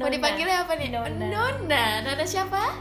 Mau 0.00 0.08
dipanggilnya 0.08 0.64
apa 0.64 0.72
nih? 0.80 0.88
Nona. 0.88 1.26
Nona. 1.28 1.84
Nona 2.00 2.24
siapa? 2.24 2.72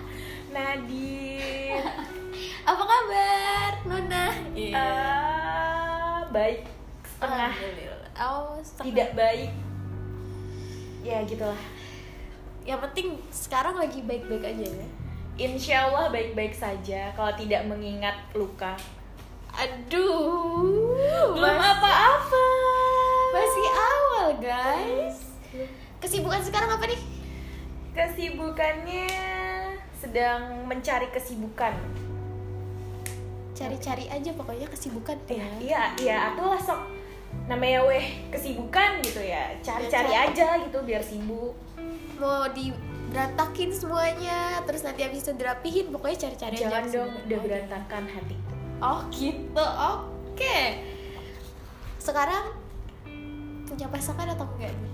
Nadine 0.56 1.84
Apa 2.70 2.80
kabar, 2.80 3.72
Nona? 3.84 4.26
Iya. 4.56 4.72
Ah, 4.80 6.18
baik 6.32 6.64
setengah. 7.04 7.54
Oh, 8.20 8.56
setengah. 8.64 8.86
tidak 8.88 9.10
baik 9.16 9.52
ya 11.00 11.24
gitulah 11.24 11.60
Yang 12.68 12.80
penting 12.92 13.08
sekarang 13.32 13.76
lagi 13.80 14.04
baik-baik 14.04 14.44
aja 14.44 14.68
ya. 14.68 14.88
Insya 15.40 15.88
Allah 15.88 16.12
baik-baik 16.12 16.52
saja 16.52 17.16
kalau 17.16 17.32
tidak 17.36 17.64
mengingat 17.68 18.16
luka 18.36 18.76
Aduh. 19.56 21.36
belum 21.36 21.58
apa-apa 21.60 22.48
Masih 23.32 23.68
awal, 23.72 24.28
guys. 24.40 25.29
Kesibukan 26.00 26.42
sekarang 26.42 26.72
apa 26.72 26.86
nih? 26.86 27.02
kesibukannya 27.90 29.10
sedang 29.92 30.64
mencari 30.64 31.10
kesibukan 31.10 31.74
Cari-cari 33.52 34.08
aja 34.08 34.32
pokoknya 34.32 34.70
kesibukan 34.70 35.20
Iya, 35.28 35.36
ya. 35.36 35.50
iya, 35.60 35.82
iya, 36.00 36.18
atuh 36.32 36.48
lah 36.48 36.62
sok 36.62 36.80
namanya 37.46 37.84
weh 37.84 38.30
kesibukan 38.30 39.02
gitu 39.02 39.20
ya 39.20 39.52
cari-cari 39.60 40.10
Ya, 40.10 40.24
cari. 40.24 40.32
aja 40.32 40.48
gitu 40.64 40.80
biar 40.80 41.04
sibuk 41.04 41.58
Mau 42.16 42.46
diberantakin 42.50 43.70
semuanya, 43.70 44.64
terus 44.64 44.84
nanti 44.84 45.02
habis 45.02 45.20
itu 45.20 45.34
dirapihin, 45.34 45.90
pokoknya 45.90 46.18
cari-cari 46.22 46.56
aja. 46.56 46.64
jangan 46.70 46.84
dong 46.88 47.12
udah 47.20 47.36
Oh, 47.36 47.44
berantakan 47.44 48.04
hati 48.08 48.36
Oh 48.80 49.00
gitu, 49.10 49.66
oke. 49.66 50.60
Sekarang 51.98 52.56
punya 53.66 53.88
pasangan 53.88 54.30
atau 54.30 54.48
enggak 54.56 54.72
nih? 54.72 54.94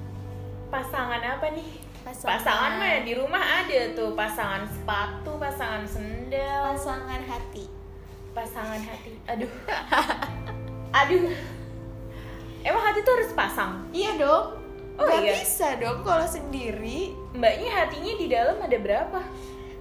Pasangan 0.67 1.21
apa 1.21 1.47
nih 1.51 1.69
Pasangan. 2.01 2.29
pasangan 2.37 2.71
mah 2.77 3.01
di 3.01 3.13
rumah 3.13 3.41
ada 3.63 3.79
tuh 3.91 4.13
pasangan 4.13 4.63
sepatu 4.65 5.31
pasangan 5.35 5.83
sendal 5.83 6.73
Pasangan 6.73 7.21
hati. 7.23 7.65
pasangan 8.31 8.77
hati 8.77 9.13
aduh 9.25 9.49
aduh 11.01 11.25
emang 12.61 12.83
hati 12.83 12.99
tuh 13.01 13.13
harus 13.15 13.31
pasang 13.31 13.85
Iya 13.89 14.17
dong. 14.17 14.45
Oh, 14.95 15.03
Gak 15.03 15.21
iya. 15.21 15.33
bisa 15.35 15.75
dong 15.75 16.01
kalau 16.01 16.23
sendiri. 16.23 17.11
mbaknya 17.31 17.67
hatinya 17.75 18.13
di 18.15 18.27
dalam 18.27 18.57
ada 18.57 18.77
berapa 18.77 19.19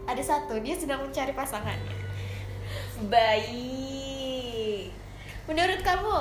Ada 0.05 0.21
satu, 0.21 0.59
dia 0.59 0.75
sedang 0.75 1.01
mencari 1.01 1.31
pasangannya. 1.31 1.95
baik 3.07 4.91
Menurut 5.45 5.81
kamu, 5.81 6.17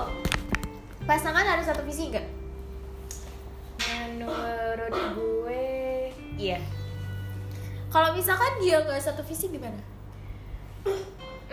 pasangan 1.03 1.43
harus 1.43 1.63
satu 1.63 1.81
visi 1.81 2.07
nggak? 2.07 2.42
Menurut 4.73 4.97
gue 5.13 5.65
iya. 6.41 6.57
Kalau 7.93 8.09
misalkan 8.17 8.57
dia 8.57 8.81
nggak 8.81 8.97
satu 8.97 9.21
visi 9.21 9.53
gimana? 9.53 9.77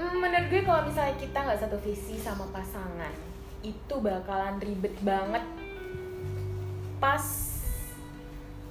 Hmm, 0.00 0.16
menurut 0.16 0.48
gue 0.48 0.64
kalau 0.64 0.88
misalnya 0.88 1.12
kita 1.20 1.36
nggak 1.36 1.60
satu 1.60 1.76
visi 1.84 2.16
sama 2.16 2.48
pasangan 2.48 3.12
itu 3.60 3.94
bakalan 4.00 4.56
ribet 4.56 4.96
banget. 5.04 5.44
Pas 6.96 7.24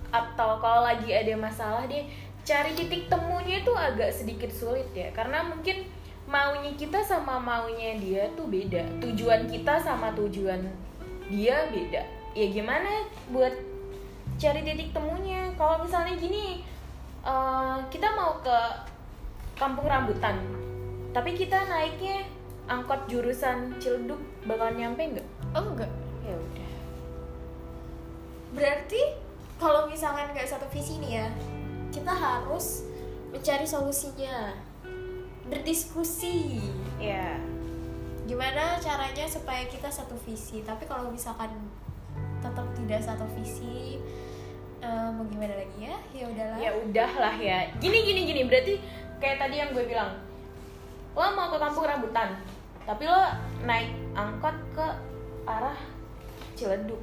atau 0.10 0.58
kalau 0.58 0.82
lagi 0.82 1.14
ada 1.14 1.38
masalah 1.38 1.86
deh 1.86 2.10
cari 2.42 2.74
titik 2.74 3.06
temunya 3.06 3.62
itu 3.62 3.70
agak 3.78 4.10
sedikit 4.10 4.50
sulit 4.50 4.90
ya. 4.98 5.14
Karena 5.14 5.46
mungkin 5.46 5.86
maunya 6.26 6.74
kita 6.74 7.06
sama 7.06 7.38
maunya 7.38 8.02
dia 8.02 8.26
tuh 8.34 8.50
beda. 8.50 8.98
Tujuan 8.98 9.46
kita 9.46 9.78
sama 9.78 10.10
tujuan 10.18 10.66
dia 11.30 11.70
beda. 11.70 12.02
Ya 12.34 12.46
gimana 12.50 13.06
buat 13.30 13.54
cari 14.40 14.64
titik 14.64 14.96
temunya 14.96 15.52
kalau 15.60 15.84
misalnya 15.84 16.16
gini 16.16 16.64
eh, 17.28 17.78
kita 17.92 18.08
mau 18.16 18.40
ke 18.40 18.58
kampung 19.60 19.86
rambutan 19.86 20.40
tapi 21.12 21.36
kita 21.36 21.68
naiknya 21.68 22.24
angkot 22.70 23.10
jurusan 23.12 23.76
Ciledug 23.82 24.22
bakalan 24.48 24.78
nyampe 24.80 25.04
nggak 25.18 25.28
Oh 25.58 25.66
enggak. 25.66 25.90
ya 26.22 26.38
udah 26.38 26.70
Berarti 28.54 29.02
kalau 29.62 29.86
misalkan 29.90 30.30
nggak 30.34 30.50
satu 30.50 30.66
visi 30.74 30.98
nih 31.02 31.22
ya, 31.22 31.28
kita 31.94 32.10
harus 32.10 32.86
mencari 33.30 33.66
solusinya, 33.66 34.58
berdiskusi. 35.46 36.66
ya 36.98 37.38
Gimana 38.26 38.78
caranya 38.78 39.26
supaya 39.26 39.66
kita 39.66 39.90
satu 39.90 40.14
visi? 40.22 40.62
Tapi 40.62 40.86
kalau 40.86 41.10
misalkan 41.10 41.50
tetap 42.42 42.66
tidak 42.78 43.02
satu 43.02 43.26
visi, 43.38 43.98
eh, 44.80 45.08
mau 45.12 45.24
gimana 45.28 45.56
lagi 45.56 45.80
ya? 45.84 45.98
Ya 46.16 46.26
udahlah. 46.28 46.58
ya 46.58 46.72
udahlah 46.76 47.36
ya. 47.36 47.60
Gini 47.80 47.98
gini 48.04 48.22
gini. 48.28 48.42
Berarti 48.48 48.80
kayak 49.20 49.38
tadi 49.44 49.56
yang 49.60 49.76
gue 49.76 49.86
bilang 49.86 50.16
lo 51.14 51.36
mau 51.36 51.52
ke 51.52 51.60
kampung 51.60 51.84
rambutan 51.84 52.40
tapi 52.88 53.04
lo 53.04 53.28
naik 53.68 53.92
angkot 54.16 54.56
ke 54.72 54.88
arah 55.44 55.76
Ciledug. 56.56 57.00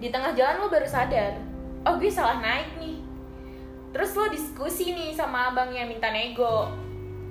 Di 0.00 0.08
tengah 0.08 0.32
jalan 0.32 0.64
lo 0.64 0.72
baru 0.72 0.88
sadar 0.88 1.36
oh 1.84 1.94
gue 2.00 2.08
salah 2.08 2.40
naik 2.40 2.80
nih. 2.80 2.98
Terus 3.92 4.16
lo 4.16 4.32
diskusi 4.32 4.96
nih 4.96 5.12
sama 5.12 5.52
abang 5.52 5.68
yang 5.70 5.86
minta 5.86 6.08
nego. 6.08 6.72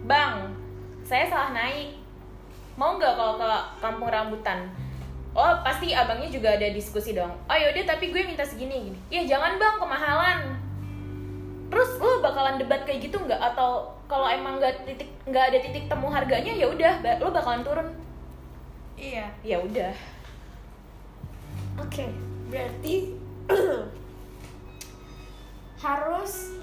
Bang 0.05 0.53
saya 1.01 1.25
salah 1.25 1.51
naik. 1.57 1.97
Mau 2.77 2.95
nggak 2.95 3.17
kalau 3.17 3.35
ke 3.41 3.49
kampung 3.81 4.07
rambutan 4.13 4.69
oh 5.37 5.53
pasti 5.61 5.93
abangnya 5.93 6.29
juga 6.29 6.57
ada 6.57 6.67
diskusi 6.73 7.13
dong. 7.13 7.31
Oh 7.45 7.57
yaudah 7.57 7.85
tapi 7.85 8.09
gue 8.09 8.21
minta 8.25 8.41
segini 8.41 8.89
gini. 8.89 8.99
Ya 9.13 9.21
jangan 9.25 9.61
bang 9.61 9.75
kemahalan. 9.77 10.39
Terus 11.69 11.89
lo 12.01 12.21
bakalan 12.25 12.57
debat 12.57 12.81
kayak 12.81 13.05
gitu 13.05 13.21
nggak? 13.21 13.37
Atau 13.37 13.93
kalau 14.09 14.25
emang 14.25 14.57
nggak 14.57 14.89
titik 14.89 15.09
nggak 15.29 15.53
ada 15.53 15.57
titik 15.61 15.85
temu 15.85 16.09
harganya 16.09 16.53
ya 16.53 16.65
udah 16.65 16.93
lo 17.21 17.29
bakalan 17.29 17.61
turun. 17.61 17.87
Iya. 18.99 19.31
ya 19.47 19.57
udah. 19.63 19.95
Oke, 21.79 22.11
berarti 22.51 23.15
harus 25.85 26.59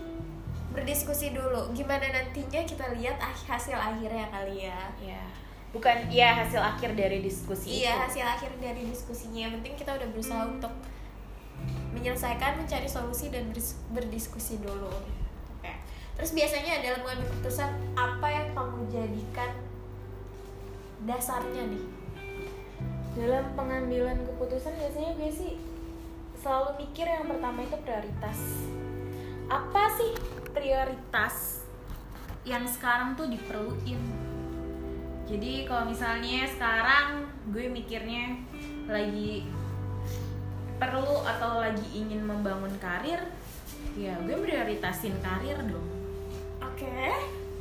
berdiskusi 0.77 1.33
dulu. 1.33 1.73
Gimana 1.73 2.05
nantinya 2.13 2.61
kita 2.69 2.93
lihat 2.93 3.17
hasil 3.25 3.73
akhirnya 3.73 4.29
kali 4.29 4.69
ya. 4.69 4.81
ya 5.01 5.46
bukan 5.71 6.09
ya 6.09 6.35
hasil 6.37 6.59
akhir 6.59 6.95
dari 6.95 7.21
diskusi 7.21 7.83
Iya, 7.83 7.95
itu. 7.95 8.03
hasil 8.07 8.25
akhir 8.27 8.51
dari 8.59 8.83
diskusinya. 8.85 9.47
Yang 9.47 9.53
penting 9.61 9.75
kita 9.77 9.91
udah 9.93 10.09
berusaha 10.09 10.43
untuk 10.47 10.73
menyelesaikan, 11.93 12.61
mencari 12.61 12.87
solusi 12.87 13.29
dan 13.29 13.49
berdis- 13.49 13.81
berdiskusi 13.91 14.61
dulu. 14.61 14.93
Oke. 15.53 15.73
Terus 16.15 16.31
biasanya 16.33 16.81
dalam 16.81 17.01
mengambil 17.01 17.27
keputusan 17.31 17.69
apa 17.95 18.27
yang 18.29 18.49
kamu 18.53 18.79
jadikan 18.89 19.51
dasarnya 21.03 21.65
nih? 21.67 21.85
dalam 23.17 23.49
pengambilan 23.57 24.29
keputusan 24.29 24.77
biasanya 24.77 25.17
gue 25.17 25.33
sih 25.33 25.53
selalu 26.37 26.85
mikir 26.85 27.09
yang 27.09 27.25
pertama 27.25 27.65
itu 27.65 27.77
prioritas 27.81 28.39
apa 29.49 29.83
sih 29.97 30.13
prioritas 30.53 31.65
yang 32.45 32.69
sekarang 32.69 33.17
tuh 33.17 33.25
diperluin 33.25 33.97
jadi 35.27 35.67
kalau 35.67 35.91
misalnya 35.91 36.47
sekarang 36.47 37.27
gue 37.51 37.67
mikirnya 37.67 38.39
lagi 38.87 39.51
perlu 40.79 41.27
atau 41.27 41.59
lagi 41.59 41.87
ingin 41.93 42.23
membangun 42.23 42.71
karir 42.79 43.19
ya 43.99 44.15
gue 44.23 44.37
prioritasin 44.39 45.19
karir 45.19 45.59
dong 45.67 45.89
Oke. 46.63 47.11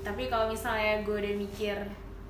tapi 0.06 0.30
kalau 0.30 0.54
misalnya 0.54 1.02
gue 1.02 1.16
udah 1.16 1.36
mikir 1.42 1.78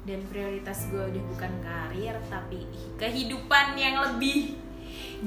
dan 0.05 0.20
prioritas 0.32 0.87
gue 0.87 1.02
udah 1.02 1.23
bukan 1.35 1.53
karir 1.66 2.16
tapi 2.31 2.64
kehidupan 2.96 3.76
yang 3.76 3.99
lebih 3.99 4.55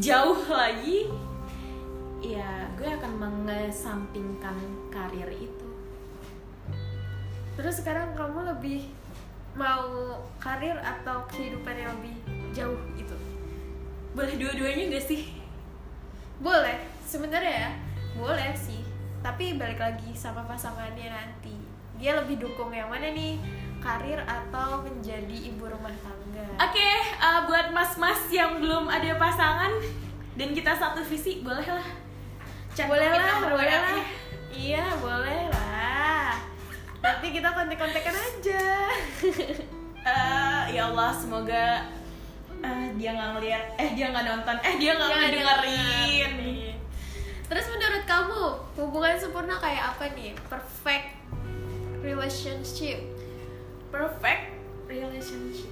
jauh 0.00 0.40
lagi 0.48 1.10
ya 2.24 2.70
gue 2.78 2.88
akan 2.88 3.12
mengesampingkan 3.18 4.56
karir 4.88 5.28
itu 5.36 5.68
Terus 7.58 7.82
sekarang 7.82 8.14
kamu 8.14 8.54
lebih 8.54 8.86
mau 9.58 10.22
karir 10.38 10.78
atau 10.78 11.26
kehidupan 11.26 11.74
yang 11.74 11.90
lebih 11.98 12.16
jauh 12.54 12.78
itu? 12.94 13.16
boleh 14.14 14.34
dua-duanya 14.38 14.94
gak 14.94 15.04
sih 15.04 15.22
Boleh, 16.38 16.78
sebenarnya 17.02 17.66
ya, 17.66 17.70
boleh 18.14 18.54
sih. 18.54 18.86
Tapi 19.26 19.58
balik 19.58 19.82
lagi 19.82 20.14
sama 20.14 20.46
pasangannya 20.46 21.10
nanti. 21.10 21.50
Dia 21.98 22.14
lebih 22.14 22.38
dukung 22.38 22.70
yang 22.70 22.86
mana 22.86 23.10
nih? 23.10 23.42
Karir 23.82 24.22
atau 24.22 24.86
menjadi 24.86 25.50
ibu 25.50 25.66
rumah 25.66 25.90
tangga? 25.98 26.46
oke 26.58 26.90
eh, 27.18 27.40
buat 27.46 27.70
mas-mas 27.70 28.26
yang 28.30 28.58
belum 28.58 28.90
ada 28.90 29.14
pasangan 29.18 29.70
dan 30.34 30.48
kita 30.54 30.74
satu 30.74 31.02
visi 31.06 31.42
boleh 31.42 31.66
lah 31.66 31.88
Cantumin 32.74 32.94
boleh 32.94 33.10
lah, 33.10 33.36
boleh 33.42 33.66
lah. 33.74 33.98
Iya, 34.54 34.86
boleh 35.02 35.42
lah. 35.50 35.67
Nanti 37.08 37.32
kita 37.32 37.48
kontek-kontekan 37.56 38.14
aja. 38.14 38.64
Eh, 40.08 40.62
ya 40.72 40.88
Allah 40.88 41.12
semoga 41.12 41.84
eh, 42.64 42.86
dia 42.96 43.12
nggak 43.12 43.30
ngeliat 43.36 43.64
eh 43.76 43.92
dia 43.92 44.08
nggak 44.08 44.24
nonton 44.24 44.56
eh 44.64 44.74
dia 44.80 44.96
nggak 44.96 45.10
ngedengerin. 45.10 46.32
dengerin. 46.32 46.76
terus 47.44 47.66
menurut 47.68 48.04
kamu 48.08 48.42
hubungan 48.80 49.20
sempurna 49.20 49.60
kayak 49.60 49.92
apa 49.92 50.16
nih? 50.16 50.32
Perfect 50.48 51.12
relationship. 52.00 53.04
Perfect 53.92 54.56
relationship. 54.88 55.68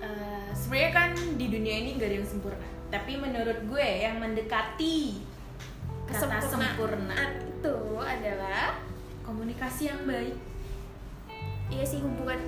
Eh, 0.00 0.48
sebenarnya 0.56 0.90
kan 0.96 1.10
di 1.36 1.46
dunia 1.52 1.74
ini 1.84 2.00
gak 2.00 2.08
ada 2.08 2.16
yang 2.24 2.30
sempurna. 2.30 2.68
Tapi 2.88 3.12
menurut 3.20 3.58
gue 3.68 3.88
yang 4.00 4.16
mendekati 4.16 5.20
kata 6.08 6.40
sempurna 6.40 6.72
Kesempurnaan 6.72 7.32
itu 7.52 7.76
adalah 8.00 8.80
komunikasi 9.28 9.92
yang 9.92 10.08
baik 10.08 10.47
iya 11.68 11.84
sih 11.84 12.00
hubungan 12.00 12.38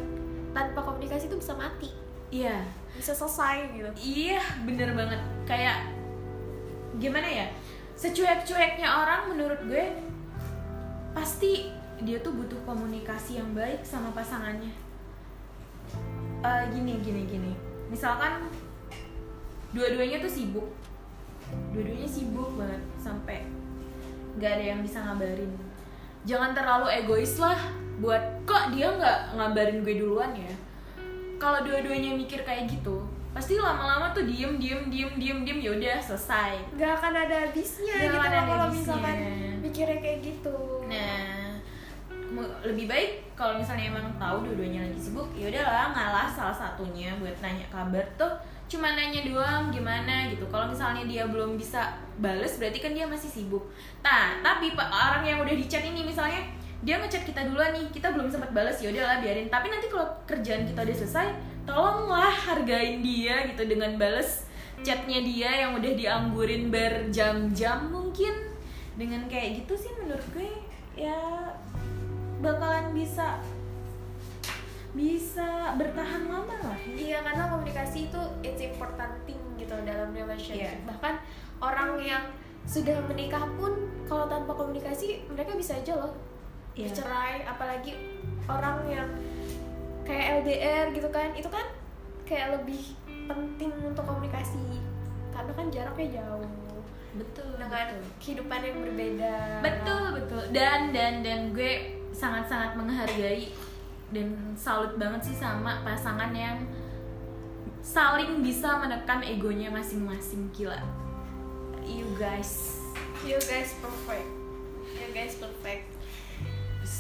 tanpa 0.57 0.81
komunikasi 0.83 1.31
itu 1.31 1.37
bisa 1.39 1.55
mati. 1.55 1.91
Iya. 2.31 2.63
Bisa 2.95 3.13
selesai 3.15 3.75
gitu. 3.75 3.91
Iya 3.99 4.43
bener 4.67 4.95
banget. 4.95 5.21
Kayak 5.47 5.91
gimana 6.99 7.27
ya? 7.27 7.47
Secuek-cueknya 7.99 8.89
orang 8.89 9.35
menurut 9.35 9.61
gue 9.67 9.85
pasti 11.11 11.69
dia 12.01 12.17
tuh 12.25 12.33
butuh 12.33 12.57
komunikasi 12.65 13.43
yang 13.43 13.53
baik 13.53 13.85
sama 13.85 14.15
pasangannya. 14.17 14.73
Eh, 16.41 16.63
gini 16.73 16.97
gini 17.05 17.23
gini. 17.29 17.53
Misalkan 17.93 18.49
dua-duanya 19.77 20.23
tuh 20.23 20.33
sibuk. 20.33 20.71
Dua-duanya 21.75 22.09
sibuk 22.09 22.55
banget 22.57 22.83
sampai 22.97 23.45
nggak 24.39 24.53
ada 24.57 24.65
yang 24.65 24.81
bisa 24.81 25.03
ngabarin. 25.03 25.51
Jangan 26.25 26.55
terlalu 26.55 26.87
egois 26.95 27.37
lah 27.43 27.59
buat 28.01 28.23
kok 28.51 28.75
dia 28.75 28.91
nggak 28.91 29.39
ngabarin 29.39 29.87
gue 29.87 29.95
duluan 30.03 30.35
ya? 30.35 30.51
Kalau 31.39 31.63
dua-duanya 31.63 32.19
mikir 32.19 32.43
kayak 32.43 32.67
gitu 32.67 33.07
pasti 33.31 33.55
lama-lama 33.55 34.11
tuh 34.11 34.27
diem 34.27 34.59
diem 34.59 34.91
diem 34.91 35.15
diem 35.15 35.39
diem 35.47 35.59
yaudah 35.63 36.03
selesai. 36.03 36.59
Nggak 36.75 36.99
akan 36.99 37.15
ada 37.15 37.37
habisnya 37.47 37.95
Nggak 37.95 38.11
gitu 38.11 38.19
loh 38.19 38.43
kalau 38.51 38.67
misalkan 38.75 39.17
mikirnya 39.63 39.99
kayak 40.03 40.19
gitu. 40.27 40.57
Nah 40.91 41.55
lebih 42.63 42.87
baik 42.91 43.11
kalau 43.35 43.59
misalnya 43.59 43.91
emang 43.91 44.07
tahu 44.19 44.47
dua-duanya 44.47 44.87
lagi 44.87 44.99
sibuk 45.03 45.27
ya 45.35 45.51
udahlah 45.51 45.91
ngalah 45.91 46.27
salah 46.31 46.55
satunya 46.55 47.15
buat 47.23 47.35
nanya 47.39 47.67
kabar 47.71 48.03
tuh. 48.19 48.35
Cuma 48.71 48.95
nanya 48.95 49.27
doang 49.27 49.71
gimana 49.71 50.31
gitu. 50.31 50.47
Kalau 50.51 50.67
misalnya 50.71 51.07
dia 51.07 51.27
belum 51.27 51.55
bisa 51.55 51.91
bales 52.19 52.59
berarti 52.59 52.79
kan 52.83 52.95
dia 52.95 53.07
masih 53.07 53.31
sibuk. 53.31 53.63
Nah 54.03 54.43
tapi 54.43 54.75
orang 54.75 55.23
yang 55.23 55.39
udah 55.39 55.55
di 55.55 55.67
chat 55.71 55.87
ini 55.87 56.03
misalnya 56.03 56.51
dia 56.81 56.97
ngechat 56.97 57.29
kita 57.29 57.45
duluan 57.45 57.77
nih 57.77 57.87
kita 57.93 58.09
belum 58.17 58.33
sempat 58.33 58.57
balas 58.57 58.81
ya 58.81 58.89
udahlah 58.89 59.21
biarin 59.21 59.53
tapi 59.53 59.69
nanti 59.69 59.93
kalau 59.93 60.09
kerjaan 60.25 60.65
kita 60.65 60.81
udah 60.81 60.97
selesai 60.97 61.29
tolonglah 61.69 62.33
hargain 62.33 63.05
dia 63.05 63.45
gitu 63.53 63.69
dengan 63.69 64.01
bales 64.01 64.49
chatnya 64.81 65.21
dia 65.21 65.51
yang 65.69 65.77
udah 65.77 65.93
dianggurin 65.93 66.73
berjam-jam 66.73 67.93
mungkin 67.93 68.33
dengan 68.97 69.29
kayak 69.29 69.65
gitu 69.65 69.77
sih 69.77 69.93
menurut 70.01 70.25
gue 70.33 70.49
ya 70.97 71.17
bakalan 72.41 72.97
bisa 72.97 73.37
bisa 74.91 75.77
bertahan 75.79 76.27
lama 76.27 76.57
lah 76.67 76.79
ya. 76.83 76.97
iya 76.97 77.19
karena 77.23 77.47
komunikasi 77.47 78.11
itu 78.11 78.21
it's 78.43 78.59
important 78.65 79.13
thing 79.29 79.39
gitu 79.61 79.77
dalam 79.85 80.11
relationship 80.17 80.81
Iya. 80.81 80.89
bahkan 80.89 81.15
orang 81.61 82.01
yang 82.01 82.25
sudah 82.65 82.99
menikah 83.07 83.45
pun 83.55 83.71
kalau 84.09 84.27
tanpa 84.27 84.57
komunikasi 84.57 85.23
mereka 85.29 85.55
bisa 85.55 85.77
aja 85.79 85.95
loh 85.95 86.30
Iya. 86.79 86.87
bercerai 86.87 87.37
apalagi 87.45 87.93
orang 88.47 88.77
yang 88.87 89.09
kayak 90.07 90.43
LDR 90.43 90.85
gitu 90.95 91.09
kan 91.11 91.35
itu 91.35 91.49
kan 91.51 91.67
kayak 92.27 92.63
lebih 92.63 92.95
penting 93.27 93.71
untuk 93.83 94.07
komunikasi 94.07 94.79
karena 95.35 95.53
kan 95.55 95.67
jaraknya 95.71 96.09
jauh. 96.23 96.47
Betul 97.11 97.59
dengan 97.59 97.91
betul. 97.91 98.03
kehidupan 98.23 98.61
yang 98.63 98.77
berbeda. 98.87 99.35
Betul 99.67 100.03
betul. 100.15 100.43
Dan 100.55 100.95
dan 100.95 101.27
dan 101.27 101.51
gue 101.51 101.99
sangat 102.15 102.47
sangat 102.47 102.79
menghargai 102.79 103.51
dan 104.15 104.55
salut 104.55 104.95
banget 104.95 105.31
sih 105.31 105.37
sama 105.39 105.83
pasangan 105.83 106.31
yang 106.35 106.67
saling 107.83 108.43
bisa 108.47 108.79
menekan 108.79 109.23
egonya 109.27 109.71
masing-masing. 109.75 110.51
Gila. 110.55 110.79
You 111.83 112.07
guys. 112.15 112.79
You 113.27 113.43
guys 113.43 113.75
perfect. 113.83 114.31
You 114.95 115.11
guys 115.11 115.35
perfect 115.35 115.90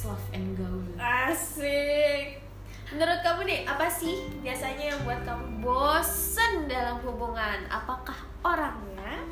love 0.05 0.26
and 0.32 0.56
gaul 0.56 0.85
Asik. 0.97 2.41
Menurut 2.91 3.23
kamu 3.23 3.47
nih, 3.47 3.61
apa 3.70 3.87
sih 3.87 4.26
biasanya 4.43 4.91
yang 4.91 5.00
buat 5.06 5.23
kamu 5.23 5.62
bosen 5.62 6.67
dalam 6.67 6.99
hubungan? 7.06 7.62
Apakah 7.70 8.19
orangnya 8.43 9.23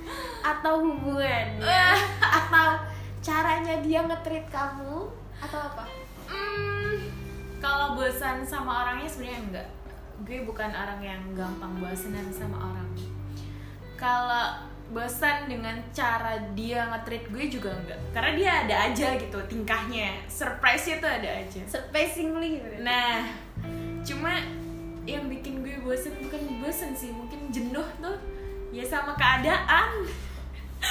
atau 0.47 0.87
hubungannya 0.87 1.87
atau 2.39 2.79
caranya 3.19 3.83
dia 3.83 4.07
nge-treat 4.07 4.47
kamu 4.47 5.11
atau 5.43 5.59
apa? 5.59 5.85
Hmm, 6.31 7.11
kalau 7.59 7.99
bosan 7.99 8.47
sama 8.47 8.87
orangnya 8.87 9.11
sebenarnya 9.11 9.41
enggak. 9.51 9.69
Gue 10.23 10.47
bukan 10.47 10.71
orang 10.71 11.03
yang 11.03 11.23
gampang 11.35 11.83
bosanan 11.83 12.31
sama 12.31 12.63
orang. 12.63 12.91
Kalau 13.99 14.71
bosan 14.89 15.53
dengan 15.53 15.77
cara 15.93 16.41
dia 16.57 16.89
nge-treat 16.89 17.29
gue 17.29 17.45
juga 17.53 17.77
enggak. 17.77 18.01
Karena 18.17 18.33
dia 18.33 18.51
ada 18.65 18.75
aja 18.89 19.09
gitu 19.21 19.39
tingkahnya. 19.45 20.25
Surprise-nya 20.29 20.97
tuh 21.01 21.11
ada 21.13 21.31
aja. 21.45 21.61
Surprisingly 21.69 22.57
gitu. 22.57 22.81
Nah, 22.81 23.29
cuma 24.01 24.41
yang 25.05 25.29
bikin 25.29 25.61
gue 25.61 25.77
bosen 25.85 26.17
bukan 26.25 26.41
bosen 26.65 26.97
sih, 26.97 27.13
mungkin 27.13 27.53
jenuh 27.53 27.85
tuh 28.01 28.17
ya 28.73 28.85
sama 28.85 29.13
keadaan. 29.17 30.09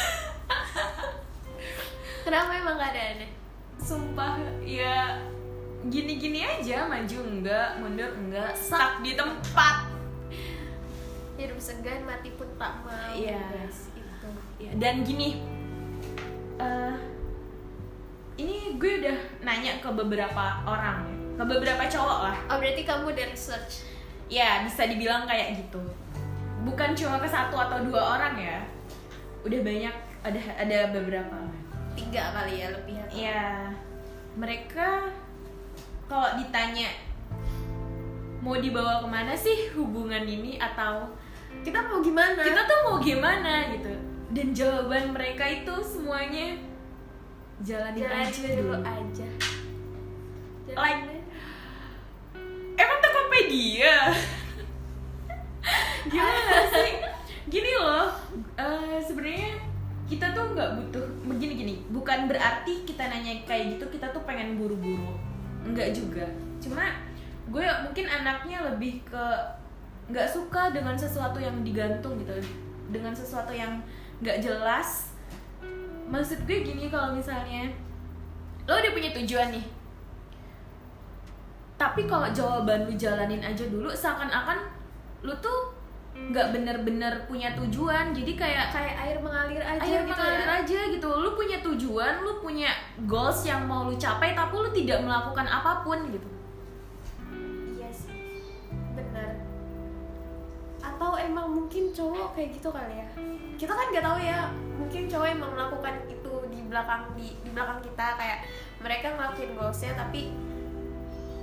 Kenapa 2.26 2.52
emang 2.54 2.78
gak 2.78 2.94
ada 2.94 3.02
aneh? 3.18 3.32
Sumpah 3.82 4.38
ya 4.62 5.22
gini-gini 5.88 6.44
aja 6.44 6.90
maju 6.90 7.18
enggak, 7.24 7.70
mundur 7.80 8.12
enggak, 8.14 8.52
stuck 8.58 9.00
di 9.02 9.16
tempat. 9.16 9.88
Hidup 11.38 11.62
segan, 11.62 12.02
mati 12.04 12.34
pun 12.34 12.50
tak 12.58 12.82
mau. 12.82 13.14
Iya. 13.14 13.70
Ya, 14.58 14.74
dan 14.82 15.06
gini, 15.06 15.38
eh, 16.58 16.96
ini 18.42 18.74
gue 18.82 18.92
udah 19.06 19.18
nanya 19.46 19.78
ke 19.78 19.90
beberapa 19.94 20.66
orang, 20.66 21.06
ya, 21.06 21.18
ke 21.38 21.44
beberapa 21.46 21.84
cowok 21.86 22.20
lah. 22.26 22.36
Oh 22.50 22.58
berarti 22.58 22.82
kamu 22.82 23.14
udah 23.14 23.26
research? 23.30 23.86
Ya 24.28 24.66
bisa 24.66 24.90
dibilang 24.90 25.30
kayak 25.30 25.62
gitu. 25.62 25.78
Bukan 26.66 26.98
cuma 26.98 27.22
ke 27.22 27.30
satu 27.30 27.54
atau 27.54 27.86
dua 27.86 28.18
orang 28.18 28.34
ya, 28.42 28.58
udah 29.46 29.60
banyak 29.62 29.96
ada 30.26 30.42
ada 30.58 30.78
beberapa. 30.90 31.38
Tiga 31.94 32.34
kali 32.34 32.62
ya 32.62 32.68
lebih 32.74 32.96
atau? 32.98 33.14
Ya 33.14 33.44
mereka 34.38 35.10
kalau 36.10 36.34
ditanya 36.38 36.90
mau 38.42 38.58
dibawa 38.58 39.02
ke 39.02 39.08
mana 39.10 39.34
sih 39.38 39.70
hubungan 39.74 40.26
ini 40.26 40.58
atau 40.62 41.10
Kita 41.66 41.84
mau 41.90 42.00
gimana? 42.06 42.38
kita 42.38 42.62
tuh 42.70 42.80
mau 42.86 42.98
gimana 43.02 43.74
gitu 43.74 43.90
dan 44.28 44.48
jawaban 44.52 45.16
mereka 45.16 45.44
itu 45.48 45.74
semuanya 45.82 46.60
jalanin 47.64 48.04
jalanin 48.04 48.28
aja 48.28 48.48
dulu 48.60 48.76
aja. 48.84 49.28
Like- 50.68 51.04
Jalanin. 51.08 51.24
emang 52.76 53.00
Tokopedia 53.02 53.96
gimana 56.12 56.58
sih 56.72 56.92
gini 57.48 57.72
loh 57.80 58.12
eh, 58.60 59.00
sebenarnya 59.00 59.58
kita 60.08 60.32
tuh 60.32 60.56
nggak 60.56 60.72
butuh 60.80 61.04
begini 61.28 61.54
gini 61.56 61.74
bukan 61.92 62.28
berarti 62.32 62.84
kita 62.88 63.12
nanya 63.12 63.44
kayak 63.44 63.76
gitu 63.76 63.86
kita 63.92 64.08
tuh 64.12 64.24
pengen 64.24 64.56
buru-buru 64.56 65.16
nggak 65.68 65.92
juga 65.92 66.24
cuma 66.64 66.96
gue 67.48 67.64
mungkin 67.64 68.06
anaknya 68.08 68.60
lebih 68.72 69.04
ke 69.08 69.26
nggak 70.08 70.28
suka 70.28 70.72
dengan 70.72 70.96
sesuatu 70.96 71.40
yang 71.40 71.60
digantung 71.64 72.20
gitu 72.24 72.32
dengan 72.88 73.12
sesuatu 73.12 73.52
yang 73.52 73.84
nggak 74.22 74.38
jelas. 74.42 75.14
Maksud 76.08 76.48
gue 76.48 76.64
gini 76.64 76.88
kalau 76.88 77.14
misalnya 77.14 77.68
lo 78.68 78.76
udah 78.80 78.92
punya 78.94 79.12
tujuan 79.18 79.52
nih. 79.54 79.66
Tapi 81.78 82.10
kalau 82.10 82.28
jawaban 82.34 82.90
lu 82.90 82.94
jalanin 82.98 83.44
aja 83.44 83.64
dulu 83.70 83.94
seakan-akan 83.94 84.66
lu 85.22 85.34
tuh 85.38 85.78
nggak 86.18 86.50
bener-bener 86.56 87.14
punya 87.30 87.54
tujuan. 87.54 88.16
Jadi 88.16 88.34
kayak 88.34 88.74
kayak 88.74 88.96
air 88.98 89.18
mengalir 89.22 89.62
aja 89.62 89.84
air 89.86 90.02
gitu 90.02 90.16
mengalir 90.18 90.50
ya. 90.50 90.58
aja 90.64 90.80
gitu. 90.96 91.10
Lu 91.10 91.30
punya 91.38 91.58
tujuan 91.62 92.26
lu 92.26 92.42
punya 92.42 92.74
goals 93.06 93.46
yang 93.46 93.68
mau 93.70 93.86
lu 93.86 93.94
capai 94.00 94.34
tapi 94.34 94.56
lu 94.58 94.70
tidak 94.74 95.06
melakukan 95.06 95.46
apa 95.46 95.86
pun 95.86 96.02
gitu 96.10 96.37
Atau 101.08 101.24
emang 101.24 101.56
mungkin 101.56 101.96
cowok 101.96 102.36
kayak 102.36 102.60
gitu 102.60 102.68
kali 102.68 103.00
ya? 103.00 103.08
Kita 103.56 103.72
kan 103.72 103.96
nggak 103.96 104.04
tahu 104.04 104.20
ya. 104.20 104.52
Mungkin 104.76 105.08
cowok 105.08 105.28
emang 105.32 105.56
melakukan 105.56 105.96
itu 106.12 106.34
di 106.52 106.60
belakang 106.68 107.16
di, 107.16 107.32
di 107.48 107.50
belakang 107.56 107.80
kita 107.80 108.20
kayak 108.20 108.44
mereka 108.84 109.16
ngelakuin 109.16 109.56
goalsnya 109.56 109.96
tapi 109.96 110.36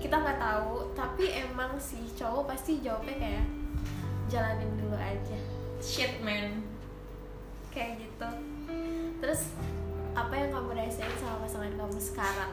kita 0.04 0.21
nggak 0.21 0.37
tahu. 0.37 0.92
Tapi 0.92 1.25
emang 1.49 1.80
sih 1.80 2.04
cowok 2.12 2.52
pasti 2.52 2.85
jawabnya 2.85 3.16
kayak 3.16 3.47
jalanin 4.28 4.68
dulu 4.76 5.00
aja, 5.00 5.38
shit 5.80 6.21
man 6.21 6.61
kayak 7.73 8.04
gitu. 8.04 8.28
terus 9.25 9.56
apa 10.12 10.37
yang 10.37 10.52
kamu 10.52 10.76
rasain 10.76 11.09
sama 11.16 11.40
pasangan 11.40 11.73
kamu 11.73 11.97
sekarang 11.97 12.52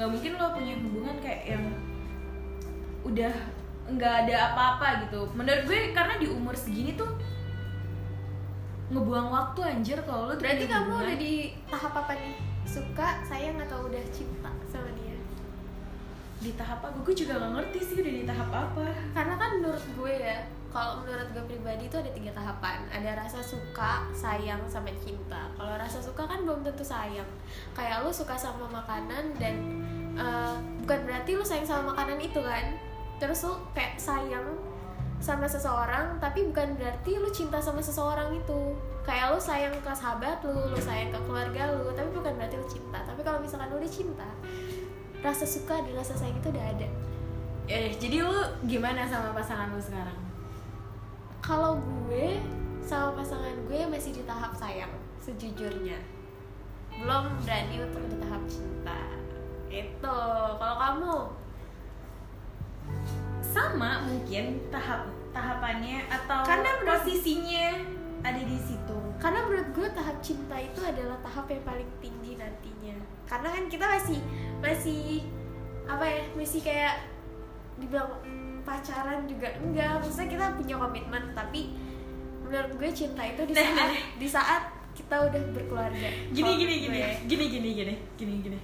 nggak 0.00 0.16
mungkin 0.16 0.32
lo 0.40 0.56
punya 0.56 0.74
hubungan 0.80 1.16
kayak 1.20 1.42
yang 1.44 1.64
udah 3.04 3.34
nggak 3.84 4.14
ada 4.24 4.36
apa-apa 4.48 5.04
gitu. 5.04 5.28
Menurut 5.36 5.68
gue 5.68 5.92
karena 5.92 6.16
di 6.16 6.24
umur 6.24 6.56
segini 6.56 6.96
tuh 6.96 7.20
ngebuang 8.88 9.28
waktu 9.28 9.60
anjir 9.60 10.00
kalau 10.08 10.32
lo 10.32 10.34
berarti 10.40 10.64
kamu 10.64 10.88
hubungan. 10.88 11.04
udah 11.04 11.16
di 11.20 11.34
tahap 11.68 11.92
apa 11.92 12.12
nih? 12.16 12.34
Suka 12.64 13.20
sayang 13.28 13.60
atau 13.60 13.92
udah 13.92 14.00
cinta 14.08 14.48
sama 14.72 14.88
dia? 14.96 15.20
Di 16.40 16.56
tahap 16.56 16.80
apa? 16.80 16.96
Gue 17.04 17.12
juga 17.12 17.36
nggak 17.36 17.52
ngerti 17.60 17.78
sih 17.84 17.96
udah 18.00 18.14
di 18.16 18.24
tahap 18.24 18.50
apa. 18.56 18.88
Karena 19.12 19.34
kan 19.36 19.50
menurut 19.60 19.84
gue 19.84 20.12
ya 20.16 20.48
kalau 20.70 21.02
menurut 21.02 21.28
gue 21.34 21.44
pribadi 21.44 21.92
itu 21.92 21.96
ada 22.00 22.08
tiga 22.14 22.32
tahapan. 22.32 22.88
Ada 22.88 23.20
rasa 23.20 23.44
suka 23.44 24.08
sayang 24.16 24.64
sama 24.64 24.88
cinta. 24.96 25.50
Kalau 25.60 25.76
rasa 25.76 26.00
suka 26.00 26.24
kan 26.24 26.40
belum 26.46 26.64
tentu 26.64 26.86
sayang. 26.86 27.26
Kayak 27.76 28.06
lu 28.06 28.10
suka 28.14 28.38
sama 28.38 28.70
makanan 28.70 29.34
dan 29.36 29.79
eh, 30.20 30.54
bukan 30.84 31.00
berarti 31.08 31.30
lu 31.34 31.44
sayang 31.44 31.66
sama 31.66 31.96
makanan 31.96 32.20
itu 32.20 32.40
kan? 32.44 32.76
Terus 33.16 33.44
lu 33.48 33.56
kayak 33.72 33.96
sayang 33.96 34.46
sama 35.20 35.44
seseorang 35.44 36.16
tapi 36.16 36.48
bukan 36.48 36.80
berarti 36.80 37.20
lu 37.20 37.28
cinta 37.32 37.60
sama 37.60 37.80
seseorang 37.80 38.32
itu. 38.36 38.76
Kayak 39.04 39.36
lu 39.36 39.40
sayang 39.40 39.74
ke 39.80 39.92
sahabat 39.92 40.40
lu 40.44 40.72
lu 40.72 40.80
sayang 40.80 41.08
ke 41.12 41.18
keluarga 41.24 41.72
lu 41.72 41.92
tapi 41.92 42.08
bukan 42.12 42.32
berarti 42.36 42.56
lu 42.56 42.66
cinta. 42.68 43.00
Tapi 43.04 43.20
kalau 43.24 43.40
misalkan 43.40 43.68
lu 43.72 43.80
udah 43.80 43.92
cinta 43.92 44.28
rasa 45.20 45.44
suka 45.44 45.84
dan 45.84 45.92
rasa 45.92 46.16
sayang 46.16 46.40
itu 46.40 46.48
udah 46.48 46.64
ada. 46.64 46.88
Eh 47.68 47.92
jadi 48.00 48.24
lu 48.24 48.36
gimana 48.64 49.04
sama 49.04 49.36
pasangan 49.36 49.72
lu 49.72 49.80
sekarang? 49.80 50.20
Kalau 51.44 51.80
gue 51.80 52.40
sama 52.80 53.12
pasangan 53.16 53.54
gue 53.68 53.80
masih 53.88 54.16
di 54.16 54.22
tahap 54.24 54.56
sayang 54.56 54.92
sejujurnya. 55.20 56.00
Belum 56.96 57.36
berani 57.44 57.76
untuk 57.84 58.02
di 58.08 58.16
tahap 58.18 58.42
cinta 58.48 58.98
itu 59.70 60.16
kalau 60.56 60.76
kamu. 60.76 61.14
Sama 63.40 64.04
mungkin 64.04 64.62
tahap 64.68 65.06
tahapannya 65.30 66.06
atau 66.06 66.42
Karena 66.42 66.70
menurut- 66.76 67.02
posisinya 67.02 67.66
ada 68.20 68.42
di 68.42 68.58
situ. 68.58 68.98
Karena 69.16 69.40
menurut 69.42 69.68
gue 69.72 69.88
tahap 69.90 70.16
cinta 70.20 70.56
itu 70.56 70.80
adalah 70.80 71.18
tahap 71.20 71.46
yang 71.46 71.62
paling 71.62 71.90
tinggi 71.98 72.34
nantinya. 72.34 72.96
Karena 73.26 73.48
kan 73.48 73.64
kita 73.66 73.86
masih 73.86 74.18
masih 74.58 75.02
apa 75.86 76.04
ya 76.04 76.20
masih 76.34 76.60
kayak 76.60 76.94
dibilang 77.78 78.10
pacaran 78.62 79.24
juga 79.24 79.48
enggak. 79.56 79.98
Maksudnya 79.98 80.28
kita 80.28 80.44
punya 80.54 80.74
komitmen 80.76 81.24
tapi 81.32 81.74
menurut 82.40 82.72
gue 82.76 82.90
cinta 82.90 83.22
itu 83.22 83.42
di 83.46 83.54
saat 83.54 83.90
di 84.22 84.28
saat 84.28 84.62
kita 84.92 85.16
udah 85.16 85.42
berkeluarga. 85.54 86.08
Gini 86.30 86.42
Kalau 86.44 86.58
gini 86.58 86.74
gini. 86.76 86.98
gue. 86.98 87.10
gini 87.24 87.44
gini 87.48 87.68
gini 87.72 87.94
gini 88.16 88.34
gini 88.42 88.58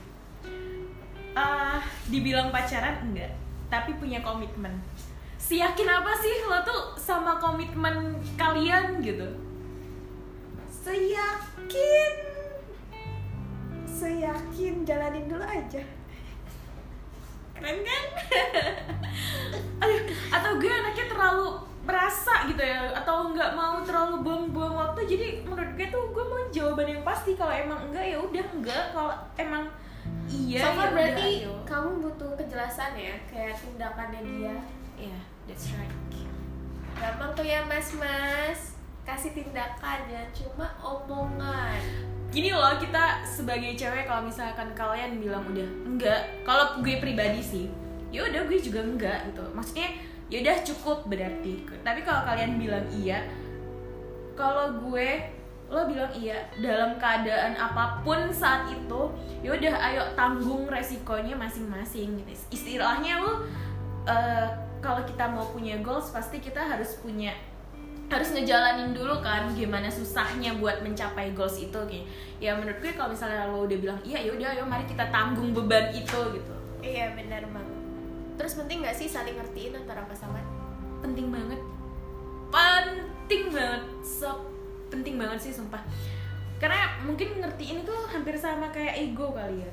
Ah, 1.37 1.85
dibilang 2.09 2.49
pacaran 2.49 3.13
enggak. 3.13 3.29
Tapi 3.69 3.93
punya 4.01 4.25
komitmen. 4.25 4.73
Siyakin 5.37 5.85
apa 5.85 6.17
sih 6.17 6.49
lo 6.49 6.65
tuh 6.65 6.97
sama 6.97 7.37
komitmen 7.37 8.17
kalian 8.41 9.05
gitu? 9.05 9.29
Seyakin. 10.73 12.15
Seyakin 13.85 14.75
jalanin 14.89 15.29
dulu 15.29 15.45
aja. 15.45 15.85
Keren 17.53 17.79
kan? 17.85 18.05
Aduh, 19.85 20.03
atau 20.33 20.51
gue 20.57 20.73
anaknya 20.73 21.05
terlalu 21.05 21.47
merasa 21.87 22.49
gitu 22.51 22.59
ya 22.59 22.91
atau 22.97 23.31
nggak 23.31 23.53
mau 23.53 23.85
terlalu 23.85 24.25
buang-buang 24.25 24.73
waktu. 24.73 25.05
Jadi 25.05 25.45
menurut 25.45 25.73
gue 25.77 25.89
tuh 25.93 26.05
gue 26.17 26.25
mau 26.25 26.41
jawaban 26.49 26.89
yang 26.97 27.05
pasti. 27.05 27.37
Kalau 27.37 27.53
emang 27.53 27.93
enggak 27.93 28.09
ya 28.09 28.19
udah 28.25 28.47
enggak. 28.57 28.85
Kalau 28.97 29.13
emang 29.37 29.69
iya 30.27 30.61
so 30.63 30.71
far 30.75 30.91
ya 30.91 30.95
berarti 30.95 31.23
udah, 31.23 31.43
ayo. 31.43 31.53
kamu 31.67 31.91
butuh 32.03 32.31
kejelasan 32.39 32.93
ya 32.99 33.15
Kayak 33.31 33.55
tindakannya 33.63 34.21
dia. 34.25 34.57
Iya, 34.97 35.19
that's 35.45 35.71
right. 35.77 35.93
Gampang 36.97 37.37
tuh 37.37 37.45
ya 37.45 37.61
mas-mas 37.69 38.73
Kasih 39.05 39.37
tindakannya 39.37 40.33
Cuma 40.33 40.67
omongan. 40.81 41.79
Gini 42.33 42.51
loh 42.51 42.75
kita 42.81 43.23
sebagai 43.23 43.79
cewek 43.79 44.09
kalau 44.09 44.27
misalkan 44.27 44.75
kalian 44.75 45.23
bilang 45.23 45.47
udah 45.47 45.69
enggak 45.87 46.21
kalau 46.43 46.83
gue 46.83 46.99
pribadi 46.99 47.39
sih 47.39 47.67
ya 48.11 48.27
udah 48.27 48.43
gue 48.49 48.59
juga 48.59 48.83
enggak 48.83 49.31
gitu. 49.31 49.45
Maksudnya 49.55 49.89
ya 50.27 50.43
udah 50.43 50.57
cukup 50.67 50.99
berarti. 51.07 51.63
Tapi 51.87 52.01
kalau 52.03 52.27
kalian 52.27 52.59
bilang 52.59 52.87
iya 52.91 53.23
kalau 54.37 54.77
gue 54.85 55.36
lo 55.67 55.91
bilang 55.91 56.13
iya 56.15 56.47
dalam 56.63 56.95
keadaan 56.95 57.59
apa 57.59 57.99
pun 58.07 58.31
saat 58.31 58.71
itu 58.71 59.03
ya 59.43 59.51
udah 59.51 59.75
ayo 59.91 60.03
tanggung 60.15 60.71
resikonya 60.71 61.35
masing-masing 61.35 62.23
gitu. 62.23 62.33
Istilahnya 62.55 63.19
lo 63.19 63.43
eh, 64.07 64.49
kalau 64.79 65.03
kita 65.03 65.27
mau 65.27 65.51
punya 65.51 65.83
goals 65.83 66.15
pasti 66.15 66.39
kita 66.39 66.63
harus 66.63 66.99
punya 67.03 67.35
harus 68.07 68.31
ngejalanin 68.31 68.95
dulu 68.95 69.19
kan 69.19 69.51
gimana 69.59 69.91
susahnya 69.91 70.55
buat 70.63 70.79
mencapai 70.79 71.35
goals 71.35 71.59
itu 71.59 71.75
kayak 71.75 72.07
ya 72.39 72.55
menurut 72.55 72.79
gue 72.79 72.95
kalau 72.95 73.11
misalnya 73.11 73.51
lo 73.51 73.67
udah 73.67 73.79
bilang 73.83 73.99
iya 74.07 74.23
ya 74.23 74.31
udah 74.31 74.49
ayo 74.55 74.63
mari 74.63 74.87
kita 74.87 75.11
tanggung 75.11 75.51
beban 75.51 75.91
itu 75.91 76.21
gitu. 76.31 76.55
Iya 76.87 77.19
benar 77.19 77.43
banget. 77.51 77.79
Terus 78.39 78.53
penting 78.55 78.87
gak 78.87 78.95
sih 78.95 79.11
saling 79.11 79.35
ngertiin 79.35 79.75
antara 79.75 80.07
pasangan? 80.07 80.45
penting 81.07 81.29
banget. 81.31 81.61
Penting 82.51 83.43
banget. 83.53 83.83
So 84.03 84.43
penting 85.01 85.17
banget 85.21 85.39
sih 85.49 85.53
sumpah. 85.53 85.81
Karena 86.57 86.97
mungkin 87.05 87.37
ngertiin 87.41 87.85
itu 87.85 87.97
hampir 88.09 88.33
sama 88.37 88.73
kayak 88.73 88.97
ego 88.97 89.37
kali 89.37 89.61
ya. 89.61 89.73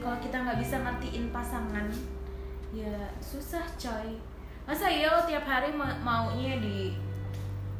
Kalau 0.00 0.20
kita 0.20 0.36
nggak 0.44 0.60
bisa 0.60 0.76
ngertiin 0.84 1.32
pasangan 1.32 1.88
ya 2.76 3.08
susah 3.24 3.64
coy. 3.80 4.20
Masa 4.68 4.88
iya 4.88 5.08
lo 5.12 5.24
tiap 5.24 5.44
hari 5.48 5.72
ma- 5.72 5.96
maunya 6.04 6.60
di 6.60 6.92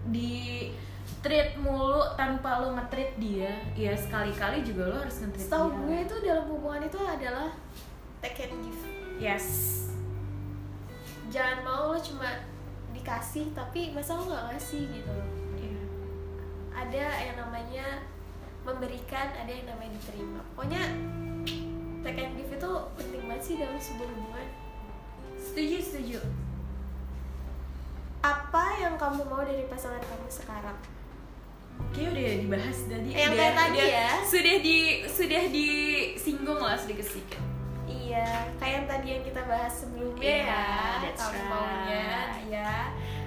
di 0.08 0.32
treat 1.20 1.56
mulu 1.60 2.00
tanpa 2.16 2.64
lo 2.64 2.72
nge-treat 2.76 3.16
dia? 3.20 3.52
Ya 3.76 3.92
sekali-kali 3.92 4.64
juga 4.64 4.88
lo 4.88 4.96
harus 5.04 5.20
nge-treat 5.20 5.48
Setahu 5.48 5.68
dia 5.68 5.76
gue 5.80 5.96
itu 6.08 6.16
dalam 6.24 6.44
hubungan 6.48 6.82
itu 6.84 7.00
adalah 7.00 7.52
take 8.24 8.48
and 8.48 8.56
give. 8.64 8.84
Yes. 9.20 9.46
Jangan 11.28 11.64
mau 11.64 11.92
lo 11.92 11.98
cuma 12.00 12.28
dikasih 12.96 13.52
tapi 13.52 13.92
masa 13.92 14.16
lo 14.16 14.28
gak 14.32 14.52
ngasih 14.52 14.88
gitu? 14.88 15.12
loh. 15.12 15.43
Ada 16.84 17.06
yang 17.18 17.36
namanya 17.38 17.86
memberikan 18.62 19.28
ada 19.30 19.48
yang 19.48 19.64
namanya 19.64 19.92
diterima 19.94 20.40
pokoknya 20.52 20.82
take 22.00 22.18
and 22.18 22.34
give 22.34 22.50
itu 22.50 22.72
penting 22.94 23.22
banget 23.24 23.42
sih 23.42 23.54
dalam 23.56 23.76
sebuah 23.78 24.08
hubungan 24.10 24.48
setuju 25.36 25.76
setuju 25.80 26.18
apa 28.20 28.64
yang 28.78 28.96
kamu 28.96 29.20
mau 29.22 29.40
dari 29.40 29.64
pasangan 29.66 30.00
kamu 30.00 30.28
sekarang 30.28 30.78
Oke 31.74 32.06
udah 32.06 32.38
dibahas 32.38 32.86
tadi. 32.86 33.10
Yang 33.10 33.34
Udah- 33.34 33.40
kayak 33.42 33.54
tadi 33.58 33.78
ya. 33.82 34.10
Sudah 34.22 34.56
di 34.62 34.78
sudah 35.04 35.42
disinggung 35.50 36.60
lah 36.60 36.78
sedikit 36.78 37.02
sedikit. 37.02 37.42
iya 37.84 38.46
kayak 38.56 38.72
yang 38.72 38.86
tadi 38.86 39.06
yang 39.10 39.22
kita 39.24 39.42
bahas 39.42 39.74
sebelumnya 39.74 40.22
Iya, 40.22 40.38
ya 41.02 41.10
right. 41.10 41.18
maunya 41.44 42.06
ya 42.46 42.72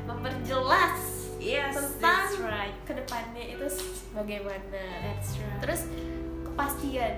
memperjelas 0.07 1.01
Yes, 1.37 1.71
tentang 1.71 2.27
that's 2.27 2.35
right. 2.39 2.75
ke 2.83 2.93
depannya 2.93 3.53
itu 3.53 3.67
bagaimana 4.11 4.83
That's 5.01 5.37
right. 5.37 5.59
terus 5.59 5.81
kepastian 6.43 7.13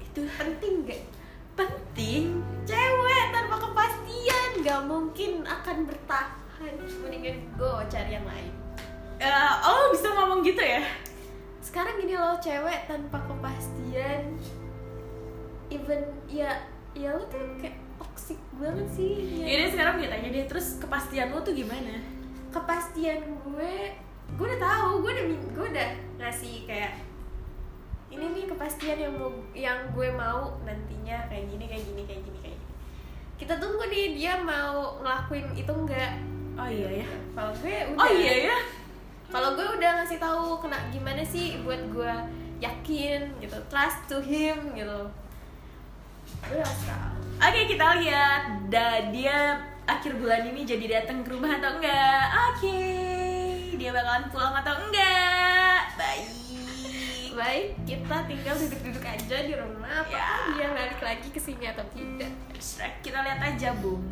itu 0.00 0.20
penting 0.34 0.74
gak 0.84 1.02
penting. 1.54 2.40
cewek 2.64 3.24
tanpa 3.30 3.56
kepastian 3.58 4.48
gak 4.60 4.80
mungkin 4.82 5.42
akan 5.42 5.76
bertahan 5.84 6.74
mendingan 7.02 7.36
gue 7.52 7.72
cari 7.86 8.10
yang 8.12 8.24
lain 8.24 8.52
Eh, 9.18 9.52
oh 9.62 9.90
bisa 9.90 10.08
ngomong 10.10 10.40
gitu 10.40 10.60
ya? 10.60 10.82
sekarang 11.58 11.98
gini 11.98 12.14
loh 12.14 12.38
cewek 12.38 12.86
tanpa 12.86 13.18
kepastian 13.20 14.38
even 15.68 16.00
ya 16.24 16.48
ya 16.92 17.12
lo 17.12 17.26
tuh 17.26 17.44
kayak 17.58 17.76
toxic 17.98 18.38
banget 18.54 18.88
sih 18.88 19.12
ya. 19.36 19.44
Yaudah 19.44 19.68
sekarang 19.68 19.94
gue 19.96 20.08
tanya 20.08 20.28
deh 20.30 20.44
terus 20.46 20.78
kepastian 20.78 21.28
lo 21.28 21.42
tuh 21.42 21.52
gimana? 21.52 21.98
Kepastian 22.48 23.20
gue 23.44 23.74
gue 24.36 24.46
udah 24.46 24.60
tahu 24.60 25.04
gue 25.04 25.10
udah 25.12 25.24
gue 25.56 25.66
udah 25.72 25.90
ngasih 26.20 26.68
kayak 26.68 27.00
ini 28.08 28.24
nih 28.32 28.44
kepastian 28.48 28.96
yang 28.96 29.14
mau 29.20 29.32
yang 29.52 29.78
gue 29.92 30.08
mau 30.16 30.56
nantinya 30.64 31.28
kayak 31.28 31.44
gini 31.52 31.64
kayak 31.68 31.84
gini 31.84 32.02
kayak 32.08 32.22
gini 32.24 32.38
kayak 32.40 32.56
gini. 32.56 32.76
Kita 33.38 33.54
tunggu 33.60 33.84
nih 33.92 34.16
dia 34.16 34.34
mau 34.40 34.98
ngelakuin 35.04 35.52
itu 35.54 35.72
enggak 35.72 36.12
Oh 36.58 36.66
iya 36.66 37.06
ya. 37.06 37.08
kalau 37.38 37.54
gue 37.54 37.76
udah. 37.94 38.02
Oh 38.02 38.10
iya 38.10 38.34
ya. 38.50 38.58
kalau 39.30 39.54
gue 39.54 39.66
udah 39.78 39.90
ngasih 40.02 40.18
tahu 40.18 40.58
kena 40.58 40.78
gimana 40.90 41.22
sih 41.22 41.60
buat 41.62 41.78
gue 41.92 42.14
yakin 42.58 43.28
gitu 43.38 43.58
trust 43.70 44.08
to 44.10 44.18
him 44.18 44.56
gitu. 44.74 45.00
Gue 46.48 46.58
harus 46.58 46.82
tahu 46.88 47.14
Oke 47.38 47.70
kita 47.70 47.86
lihat 48.02 48.42
da, 48.66 49.14
dia 49.14 49.62
akhir 49.88 50.12
bulan 50.14 50.44
ini 50.44 50.62
jadi 50.62 51.00
datang 51.00 51.24
ke 51.24 51.32
rumah 51.32 51.56
atau 51.56 51.80
enggak? 51.80 52.24
Oke 52.52 52.78
dia 53.74 53.90
bakalan 53.90 54.28
pulang 54.28 54.54
atau 54.54 54.74
enggak? 54.76 55.80
Baik. 55.94 56.28
Baik 57.32 57.66
kita 57.86 58.16
tinggal 58.26 58.54
duduk-duduk 58.54 59.00
aja 59.00 59.36
di 59.40 59.54
rumah. 59.54 60.02
Apa 60.02 60.10
Ya. 60.10 60.28
dia 60.52 60.68
balik 60.68 61.00
lagi 61.00 61.28
ke 61.28 61.38
sini 61.38 61.64
atau 61.64 61.86
tidak? 61.88 62.28
Shrek 62.54 63.00
kita 63.00 63.18
lihat 63.18 63.40
aja 63.40 63.72
bung 63.74 64.02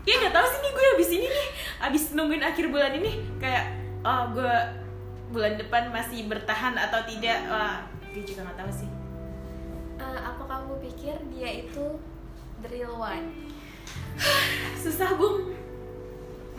Ya 0.00 0.16
nggak 0.16 0.32
tahu 0.32 0.46
sih 0.48 0.58
nih 0.58 0.70
gue 0.72 0.86
abis 0.96 1.10
ini 1.12 1.26
nih 1.28 1.48
Abis 1.84 2.02
nungguin 2.16 2.40
akhir 2.40 2.72
bulan 2.72 2.96
ini 2.96 3.20
Kayak 3.36 3.76
oh 4.00 4.32
gue 4.32 4.56
bulan 5.30 5.54
depan 5.54 5.92
masih 5.92 6.24
bertahan 6.26 6.74
atau 6.74 7.04
tidak? 7.04 7.38
Wah 7.46 7.84
gue 8.10 8.26
juga 8.26 8.42
nggak 8.42 8.58
tahu 8.58 8.70
sih. 8.74 8.90
Eh, 9.94 10.18
apa 10.18 10.42
kamu 10.42 10.82
pikir 10.82 11.14
dia 11.30 11.62
itu 11.62 11.86
the 12.58 12.68
real 12.68 12.98
one 12.98 13.30
Susah 14.82 15.16
bung. 15.16 15.52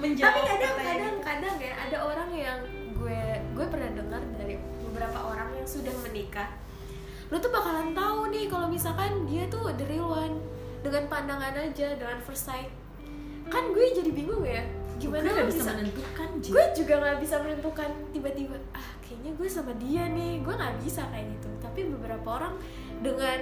Menjawab 0.01 0.33
tapi 0.33 0.41
kadang 0.49 0.75
kadang 0.81 1.15
kadang 1.21 1.55
ya 1.61 1.73
ada 1.77 1.97
orang 2.01 2.29
yang 2.33 2.59
gue 2.97 3.21
gue 3.53 3.65
pernah 3.69 3.89
dengar 3.93 4.21
dari 4.33 4.57
beberapa 4.81 5.19
orang 5.29 5.53
yang 5.53 5.67
sudah 5.69 5.93
menikah. 6.01 6.49
Lu 7.29 7.37
tuh 7.37 7.53
bakalan 7.53 7.93
tahu 7.93 8.33
nih 8.33 8.49
kalau 8.49 8.65
misalkan 8.65 9.29
dia 9.29 9.45
tuh 9.45 9.69
the 9.77 9.85
real 9.85 10.09
one 10.09 10.41
dengan 10.81 11.05
pandangan 11.05 11.53
aja 11.53 11.93
dengan 11.93 12.17
first 12.25 12.49
sight. 12.49 12.73
Kan 13.53 13.77
gue 13.77 13.85
jadi 13.93 14.09
bingung 14.09 14.41
ya 14.41 14.65
gimana 15.01 15.33
gue 15.33 15.33
lo 15.33 15.49
bisa 15.49 15.65
menentukan 15.65 16.29
Ji. 16.45 16.49
gue 16.53 16.65
juga 16.77 16.93
nggak 17.01 17.17
bisa 17.25 17.35
menentukan 17.41 17.89
tiba-tiba 18.13 18.53
ah 18.77 18.89
kayaknya 19.01 19.31
gue 19.33 19.47
sama 19.49 19.73
dia 19.77 20.09
nih. 20.09 20.41
Gue 20.41 20.53
nggak 20.57 20.81
bisa 20.81 21.05
kayak 21.13 21.29
gitu. 21.37 21.49
Tapi 21.61 21.79
beberapa 21.93 22.27
orang 22.41 22.53
dengan 23.05 23.37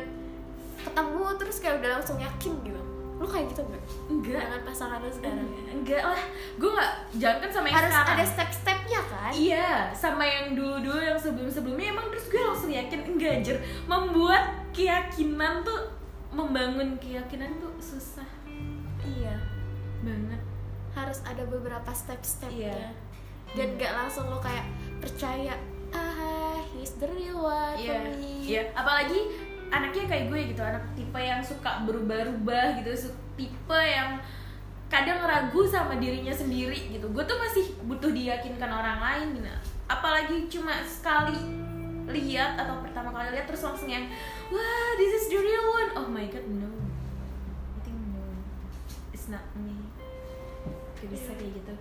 ketemu 0.79 1.23
terus 1.39 1.57
kayak 1.59 1.83
udah 1.83 1.89
langsung 1.99 2.19
yakin 2.19 2.53
gitu 2.67 2.88
lu 3.19 3.27
kayak 3.27 3.51
gitu 3.51 3.61
nggak? 3.61 3.83
Enggak. 4.07 4.41
Dengan 4.47 4.61
pasangan 4.63 4.97
lu 4.97 5.11
sekarang 5.11 5.47
enggak 5.69 6.03
lah. 6.07 6.21
Gue 6.55 6.71
nggak 6.71 6.91
jangan 7.19 7.37
kan 7.37 7.49
sama 7.51 7.65
yang 7.67 7.75
harus 7.77 7.91
sekarang. 7.91 8.15
ada 8.15 8.25
step-stepnya 8.25 9.01
kan? 9.05 9.31
Iya, 9.35 9.69
sama 9.91 10.23
yang 10.23 10.45
dulu-dulu 10.55 10.97
yang 10.97 11.19
sebelum-sebelumnya. 11.19 11.91
Emang 11.91 12.07
terus 12.07 12.25
gue 12.27 12.39
langsung 12.39 12.71
yakin 12.71 13.01
enggak 13.05 13.35
Jer. 13.43 13.57
Membuat 13.85 14.43
keyakinan 14.71 15.61
tuh 15.61 15.91
membangun 16.29 16.95
keyakinan 16.97 17.59
tuh 17.59 17.75
susah. 17.77 18.27
Iya. 19.03 19.35
Banget. 19.99 20.39
harus 20.89 21.21
ada 21.23 21.43
beberapa 21.45 21.91
step-stepnya. 21.91 22.71
Iya. 22.71 22.91
dan 23.49 23.67
nggak 23.75 23.93
langsung 23.93 24.27
lo 24.27 24.37
kayak 24.37 24.61
percaya 24.99 25.57
ah 25.89 26.53
he's 26.69 26.93
the 26.97 27.07
real 27.07 27.41
one 27.41 27.73
for 27.73 27.81
Iya. 27.81 28.13
me. 28.13 28.33
Iya, 28.43 28.61
apalagi 28.73 29.19
anaknya 29.69 30.05
kayak 30.09 30.25
gue 30.33 30.39
gitu, 30.53 30.61
anak 30.65 30.83
tipe 30.97 31.19
yang 31.21 31.41
suka 31.41 31.85
berubah-ubah 31.85 32.81
gitu, 32.81 33.13
tipe 33.37 33.79
yang 33.79 34.17
kadang 34.89 35.21
ragu 35.21 35.61
sama 35.69 36.01
dirinya 36.01 36.33
sendiri 36.33 36.89
gitu. 36.89 37.05
Gue 37.13 37.21
tuh 37.23 37.37
masih 37.37 37.77
butuh 37.85 38.09
diyakinkan 38.09 38.69
orang 38.69 38.97
lain 38.97 39.27
gitu. 39.37 39.49
Apalagi 39.85 40.49
cuma 40.49 40.81
sekali 40.85 41.37
lihat 42.09 42.57
atau 42.57 42.81
pertama 42.81 43.13
kali 43.13 43.37
lihat 43.37 43.45
terus 43.45 43.61
langsung 43.61 43.85
yang 43.85 44.09
wah 44.49 44.89
this 44.97 45.13
is 45.13 45.29
the 45.29 45.37
real 45.37 45.65
one. 45.69 45.89
Oh 45.93 46.07
my 46.09 46.25
god, 46.25 46.45
no. 46.49 46.69
I 47.77 47.79
think 47.85 48.01
no. 48.09 48.25
It's 49.13 49.29
not 49.29 49.45
me. 49.61 49.77
Gak 50.97 51.09
bisa 51.13 51.37
kayak 51.37 51.53
gitu. 51.61 51.73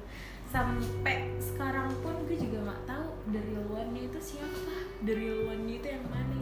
Sampai 0.49 1.33
sekarang 1.41 1.93
pun 2.01 2.13
gue 2.29 2.37
juga 2.37 2.73
nggak 2.73 2.83
tahu 2.89 3.09
the 3.33 3.41
real 3.41 3.65
one-nya 3.69 4.09
itu 4.09 4.21
siapa. 4.21 4.77
The 5.05 5.13
real 5.17 5.49
one-nya 5.49 5.81
itu 5.81 5.89
yang 5.97 6.05
mana, 6.09 6.37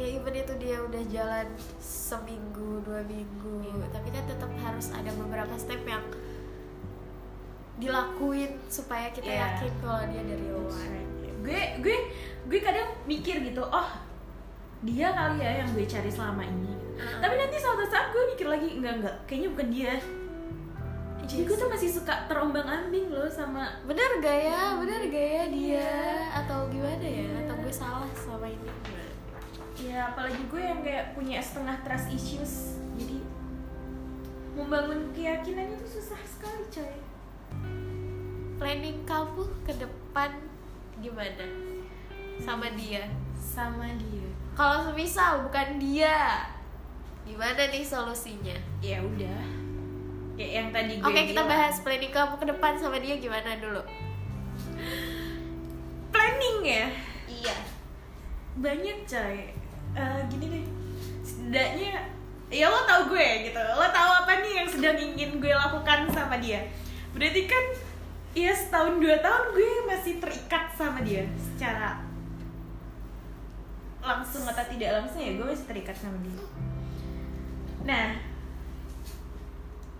Iya, 0.00 0.16
even 0.16 0.32
itu 0.32 0.54
dia 0.56 0.80
udah 0.80 1.02
jalan 1.06 1.46
seminggu, 1.76 2.80
dua 2.80 3.04
minggu, 3.04 3.60
Iya. 3.60 3.84
tapi 3.92 4.08
kan 4.08 4.24
tetap 4.24 4.48
harus 4.56 4.88
ada 4.90 5.12
beberapa 5.12 5.52
step 5.54 5.84
yang 5.84 6.00
dilakuin 7.76 8.56
supaya 8.66 9.08
kita 9.08 9.28
Iya. 9.28 9.60
yakin 9.60 9.72
kalau 9.78 10.00
dia 10.06 10.22
dari 10.22 10.46
luar. 10.46 10.88
gue 11.40 11.60
gue 11.80 11.96
gue 12.46 12.60
kadang 12.60 12.92
mikir 13.04 13.40
gitu 13.40 13.64
oh 13.64 13.88
dia 14.82 15.08
kali 15.08 15.40
ya 15.40 15.64
yang 15.64 15.72
gue 15.72 15.84
cari 15.84 16.08
selama 16.08 16.44
ini 16.44 16.76
Ah. 16.96 17.16
tapi 17.16 17.32
nanti 17.34 17.56
suatu 17.56 17.80
saat 17.82 18.12
gue 18.12 18.22
mikir 18.28 18.44
lagi 18.44 18.76
enggak 18.76 19.00
enggak 19.00 19.16
kayaknya 19.24 19.48
bukan 19.48 19.68
dia 19.72 19.92
jadi 21.24 21.42
gue 21.48 21.56
tuh 21.56 21.70
masih 21.72 21.88
suka 21.88 22.28
terombang 22.28 22.68
ambing 22.68 23.08
loh 23.08 23.24
sama 23.24 23.72
bener 23.88 24.20
gak 24.20 24.36
ya, 24.36 24.76
bener 24.76 25.00
gak 25.08 25.28
ya 25.32 25.44
dia 25.48 25.80
Iya. 25.80 26.44
atau 26.44 26.68
gimana 26.68 27.06
ya? 27.08 27.28
Atau 27.40 27.56
gue 27.56 27.72
salah 27.72 28.10
sama 28.12 28.44
ini? 28.44 28.68
Ya 29.80 30.06
apalagi 30.06 30.42
gue 30.46 30.60
yang 30.60 30.80
kayak 30.80 31.12
punya 31.12 31.40
setengah 31.40 31.76
trust 31.80 32.08
issues 32.10 32.54
jadi 32.94 33.16
membangun 34.52 35.08
keyakinannya 35.10 35.78
tuh 35.78 35.90
susah 35.90 36.20
sekali 36.22 36.62
coy 36.68 36.94
Planning 38.56 39.00
kamu 39.02 39.40
ke 39.64 39.72
depan 39.74 40.30
gimana 40.98 41.46
sama 42.38 42.68
dia? 42.72 43.08
sama 43.34 43.88
dia 43.96 44.28
Kalau 44.52 44.84
semisal 44.84 45.48
bukan 45.48 45.80
dia, 45.80 46.44
gimana 47.24 47.56
nih 47.64 47.80
solusinya? 47.80 48.52
ya 48.78 49.00
udah 49.00 49.40
kayak 50.36 50.52
yang 50.54 50.68
tadi 50.70 50.92
gue 50.96 51.04
Oke 51.04 51.22
kita 51.26 51.42
bahas 51.42 51.80
planning 51.80 52.08
kamu 52.10 52.36
ke 52.36 52.46
depan 52.46 52.72
sama 52.76 52.96
dia 52.96 53.16
gimana 53.16 53.56
dulu? 53.56 53.80
planning 56.10 56.58
ya 56.62 56.86
Iya. 57.26 57.56
banyak 58.56 58.98
coy 59.04 59.38
Eh, 59.96 60.20
gini 60.30 60.46
deh. 60.46 60.64
Setidaknya 61.26 62.06
ya 62.50 62.66
lo 62.66 62.86
tau 62.86 63.10
gue 63.10 63.28
gitu. 63.46 63.58
Lo 63.58 63.86
tau 63.90 64.10
apa 64.26 64.42
nih 64.42 64.62
yang 64.62 64.68
sedang 64.70 64.98
ingin 64.98 65.42
gue 65.42 65.52
lakukan 65.54 66.10
sama 66.10 66.38
dia? 66.38 66.66
Berarti 67.14 67.42
kan 67.50 67.64
ya 68.30 68.54
setahun 68.54 69.02
dua 69.02 69.18
tahun 69.18 69.44
gue 69.58 69.70
masih 69.90 70.22
terikat 70.22 70.70
sama 70.78 71.02
dia 71.02 71.26
secara 71.34 71.98
langsung 74.00 74.46
atau 74.46 74.64
tidak 74.70 75.02
langsung 75.02 75.20
ya 75.20 75.34
gue 75.34 75.46
masih 75.46 75.66
terikat 75.66 75.96
sama 75.98 76.18
dia. 76.22 76.38
Nah 77.82 78.08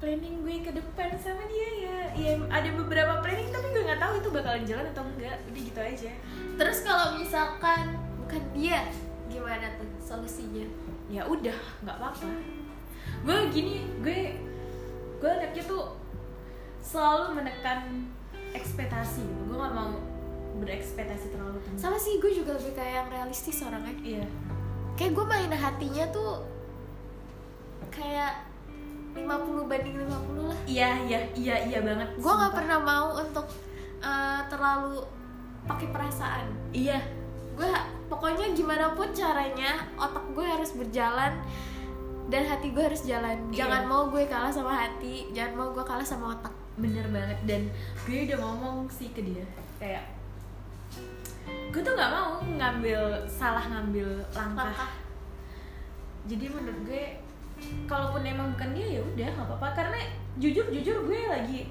planning 0.00 0.40
gue 0.46 0.56
ke 0.64 0.72
depan 0.72 1.12
sama 1.18 1.44
dia 1.50 1.68
ya. 1.84 1.98
Ya 2.14 2.32
ada 2.48 2.70
beberapa 2.78 3.18
planning 3.20 3.50
tapi 3.50 3.66
gue 3.74 3.82
nggak 3.84 4.00
tahu 4.00 4.12
itu 4.22 4.28
bakalan 4.30 4.64
jalan 4.64 4.86
atau 4.94 5.02
enggak. 5.02 5.36
Udah 5.50 5.62
gitu 5.66 5.80
aja. 5.82 6.10
Terus 6.56 6.78
kalau 6.86 7.18
misalkan 7.18 7.98
bukan 8.22 8.42
dia, 8.54 8.86
gimana 9.30 9.66
tuh 9.78 9.88
solusinya? 10.02 10.66
ya 11.10 11.26
udah 11.26 11.54
nggak 11.82 11.96
apa-apa 11.98 12.26
gue 13.26 13.38
gini 13.50 13.82
gue 13.98 14.38
gue 15.18 15.30
anaknya 15.30 15.64
tuh 15.66 15.98
selalu 16.80 17.38
menekan 17.38 18.06
ekspektasi 18.54 19.22
gitu. 19.22 19.42
gue 19.50 19.56
nggak 19.58 19.74
mau 19.74 19.90
berekspektasi 20.60 21.34
terlalu 21.34 21.58
tinggi 21.62 21.78
Sama 21.78 21.98
sih 21.98 22.18
gue 22.18 22.30
juga 22.30 22.54
lebih 22.58 22.74
kayak 22.74 22.94
yang 22.94 23.08
realistis 23.08 23.62
orangnya. 23.62 23.94
iya 24.02 24.26
Kayak 24.94 25.12
gue 25.16 25.24
main 25.24 25.50
hatinya 25.50 26.04
tuh 26.12 26.44
kayak 27.88 28.44
50 29.16 29.26
banding 29.66 29.96
50 30.06 30.46
lah. 30.46 30.58
iya 30.68 30.90
iya 31.02 31.20
iya 31.34 31.56
iya 31.66 31.78
banget 31.82 32.08
Gue 32.20 32.32
nggak 32.32 32.54
pernah 32.54 32.78
mau 32.78 33.06
untuk 33.18 33.46
eh, 33.98 34.40
terlalu 34.46 35.02
pakai 35.66 35.88
perasaan. 35.90 36.46
iya 36.70 37.00
Gue 37.58 37.66
pokoknya 38.10 38.52
gimana 38.52 38.92
pun 38.98 39.14
caranya 39.14 39.86
otak 39.94 40.26
gue 40.34 40.42
harus 40.42 40.74
berjalan 40.74 41.38
dan 42.30 42.42
hati 42.46 42.70
gue 42.70 42.82
harus 42.82 43.02
jalan. 43.06 43.38
Iya. 43.50 43.66
Jangan 43.66 43.82
mau 43.90 44.06
gue 44.10 44.22
kalah 44.26 44.50
sama 44.54 44.70
hati, 44.74 45.30
jangan 45.34 45.54
mau 45.54 45.68
gue 45.70 45.82
kalah 45.86 46.06
sama 46.06 46.34
otak. 46.34 46.54
bener 46.80 47.04
banget 47.12 47.36
dan 47.44 47.62
gue 48.08 48.24
udah 48.24 48.38
ngomong 48.40 48.88
sih 48.88 49.12
ke 49.12 49.20
dia 49.20 49.44
kayak 49.76 50.00
gue 51.68 51.82
tuh 51.84 51.92
nggak 51.92 52.08
mau 52.08 52.40
ngambil 52.40 53.20
salah 53.28 53.68
ngambil 53.68 54.08
langkah, 54.32 54.72
Langkah. 54.72 54.92
jadi 56.24 56.48
menurut 56.48 56.80
gue 56.88 57.04
kalaupun 57.84 58.24
emang 58.24 58.56
bukan 58.56 58.70
dia 58.72 58.96
ya 58.96 59.00
udah 59.04 59.28
nggak 59.28 59.46
apa-apa 59.52 59.68
karena 59.76 60.00
jujur 60.40 60.66
jujur 60.72 61.04
gue 61.04 61.20
lagi 61.28 61.68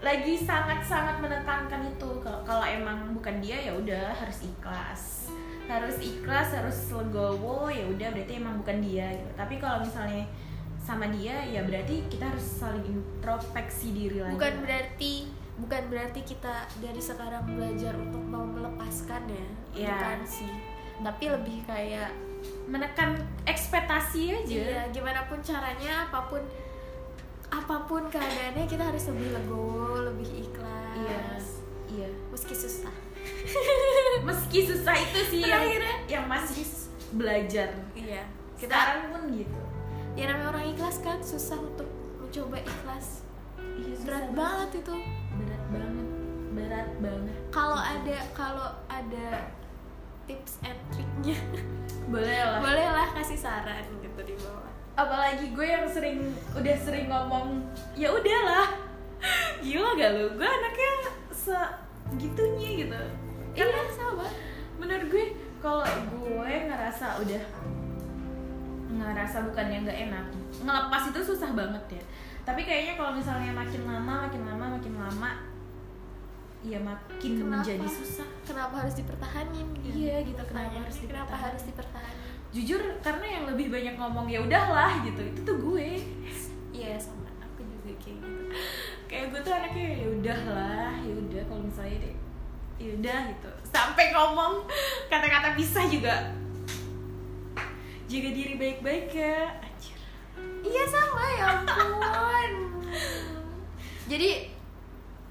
lagi 0.00 0.32
sangat 0.40 0.80
sangat 0.80 1.20
menekankan 1.20 1.84
itu 1.84 2.10
kalau 2.24 2.64
emang 2.64 3.12
bukan 3.12 3.36
dia 3.44 3.60
ya 3.68 3.72
udah 3.76 4.16
harus 4.16 4.40
ikhlas. 4.40 5.28
Harus 5.68 6.00
ikhlas 6.02 6.56
harus 6.56 6.78
legowo 6.90 7.68
ya 7.70 7.84
udah 7.86 8.08
berarti 8.10 8.32
emang 8.40 8.58
bukan 8.64 8.80
dia 8.80 9.12
gitu. 9.12 9.30
Tapi 9.36 9.60
kalau 9.60 9.84
misalnya 9.84 10.24
sama 10.80 11.06
dia 11.12 11.44
ya 11.44 11.60
berarti 11.62 12.08
kita 12.08 12.32
harus 12.32 12.42
saling 12.42 12.82
introspeksi 12.82 13.92
diri 13.92 14.24
lagi. 14.24 14.34
Bukan 14.40 14.54
berarti 14.64 15.14
bukan 15.60 15.82
berarti 15.92 16.20
kita 16.24 16.64
dari 16.80 17.02
sekarang 17.04 17.44
belajar 17.52 17.92
untuk 18.00 18.24
mau 18.24 18.48
melepaskan 18.48 19.22
ya. 19.28 19.48
Iya. 19.76 19.96
bukan 20.00 20.20
sih. 20.24 20.52
Tapi 21.00 21.24
lebih 21.28 21.58
kayak 21.68 22.10
menekan 22.66 23.20
ekspektasi 23.44 24.32
aja. 24.32 24.48
Iya 24.48 24.82
gimana 24.96 25.28
pun 25.28 25.44
caranya 25.44 26.08
apa 26.08 26.24
pun 26.24 26.40
apa 27.50 27.76
pun 27.90 28.06
keadaannya 28.06 28.64
kita 28.70 28.82
harus 28.86 29.10
lebih 29.10 29.28
legowo 29.34 30.06
lebih 30.06 30.46
ikhlas. 30.46 30.94
Iya 30.94 31.20
iya. 31.90 32.08
Meski 32.30 32.54
susah. 32.54 32.94
Meski 34.26 34.60
susah 34.70 34.94
itu 34.94 35.20
sih 35.34 35.42
yang 35.42 35.66
yang 36.06 36.24
masih 36.30 36.66
belajar. 37.14 37.74
Iya. 37.98 38.22
Kita 38.54 38.70
sekarang 38.70 39.10
pun 39.10 39.22
gitu. 39.34 39.60
Ya 40.14 40.30
namanya 40.30 40.54
orang 40.54 40.66
ikhlas 40.70 41.02
kan 41.02 41.18
susah 41.22 41.58
untuk 41.58 41.90
mencoba 42.22 42.62
ikhlas. 42.62 43.26
Iya, 43.58 43.92
susah 43.98 44.06
berat 44.06 44.26
banget. 44.34 44.68
itu. 44.86 44.94
Berat 45.42 45.64
banget. 45.74 46.08
Berat 46.54 46.90
banget. 47.02 47.38
Kalau 47.50 47.78
ada 47.78 48.16
kalau 48.30 48.68
ada 48.86 49.28
tips 50.30 50.62
and 50.62 50.78
triknya. 50.94 51.38
Boleh 52.06 52.38
lah. 52.46 52.62
Bolehlah 52.62 53.08
kasih 53.14 53.38
saran 53.38 53.86
gitu 54.02 54.20
di 54.22 54.34
bawah 54.38 54.70
apalagi 55.00 55.46
gue 55.56 55.66
yang 55.66 55.86
sering 55.88 56.36
udah 56.52 56.76
sering 56.76 57.08
ngomong 57.08 57.64
ya 57.96 58.12
udahlah. 58.12 58.68
Gila 59.64 59.96
gak 59.96 60.10
lu? 60.16 60.26
Gue 60.36 60.48
anaknya 60.48 60.92
segitunya 61.32 62.70
gitu. 62.84 63.00
Iya 63.56 63.66
sama. 63.92 64.28
menurut 64.80 65.12
gue 65.12 65.36
kalau 65.60 65.84
gue 65.84 66.52
ngerasa 66.72 67.20
udah 67.20 67.42
ngerasa 68.96 69.44
bukan 69.44 69.66
yang 69.68 69.84
gak 69.84 70.08
enak 70.08 70.24
ngelepas 70.64 71.02
itu 71.12 71.20
susah 71.20 71.50
banget 71.52 72.00
ya. 72.00 72.02
Tapi 72.44 72.64
kayaknya 72.64 72.96
kalau 72.96 73.12
misalnya 73.12 73.52
makin 73.52 73.84
lama 73.84 74.24
makin 74.28 74.42
lama 74.48 74.64
makin 74.80 74.94
lama 74.96 75.30
ya 76.60 76.80
makin 76.80 77.32
Kenapa? 77.40 77.60
menjadi 77.60 77.88
susah. 77.88 78.28
Kenapa 78.44 78.84
harus 78.84 78.96
dipertahanin? 78.96 79.68
Iya, 79.80 80.20
gitu, 80.28 80.42
kenapa 80.44 80.76
harus 80.76 80.96
kenapa 81.00 81.32
harus 81.36 81.62
dipertahanin 81.64 82.29
jujur 82.50 82.82
karena 82.98 83.26
yang 83.26 83.44
lebih 83.46 83.70
banyak 83.70 83.94
ngomong 83.94 84.26
ya 84.26 84.42
udahlah 84.42 85.02
gitu 85.06 85.22
itu 85.22 85.40
tuh 85.46 85.56
gue. 85.58 86.02
Iya 86.74 86.98
sama 86.98 87.30
aku 87.38 87.62
juga 87.62 87.94
kayak 88.02 88.18
gitu. 88.18 88.42
Kayak 89.10 89.34
gue 89.34 89.40
tuh 89.42 89.50
anaknya 89.54 89.86
ya 89.98 90.06
udahlah 90.06 90.90
ya 91.02 91.14
udah 91.18 91.42
kalau 91.50 91.62
misalnya 91.66 91.98
deh 92.06 92.16
ya 92.78 92.88
udah 92.94 93.20
gitu. 93.34 93.50
Sampai 93.66 94.14
ngomong 94.14 94.66
kata-kata 95.10 95.58
pisah 95.58 95.86
juga. 95.90 96.14
Jaga 98.10 98.30
diri 98.34 98.54
baik-baik 98.58 99.10
ya. 99.14 99.50
Anjir. 99.62 99.98
Iya 100.62 100.84
sama 100.86 101.22
ya 101.38 101.46
ampun. 101.58 102.52
Jadi 104.10 104.50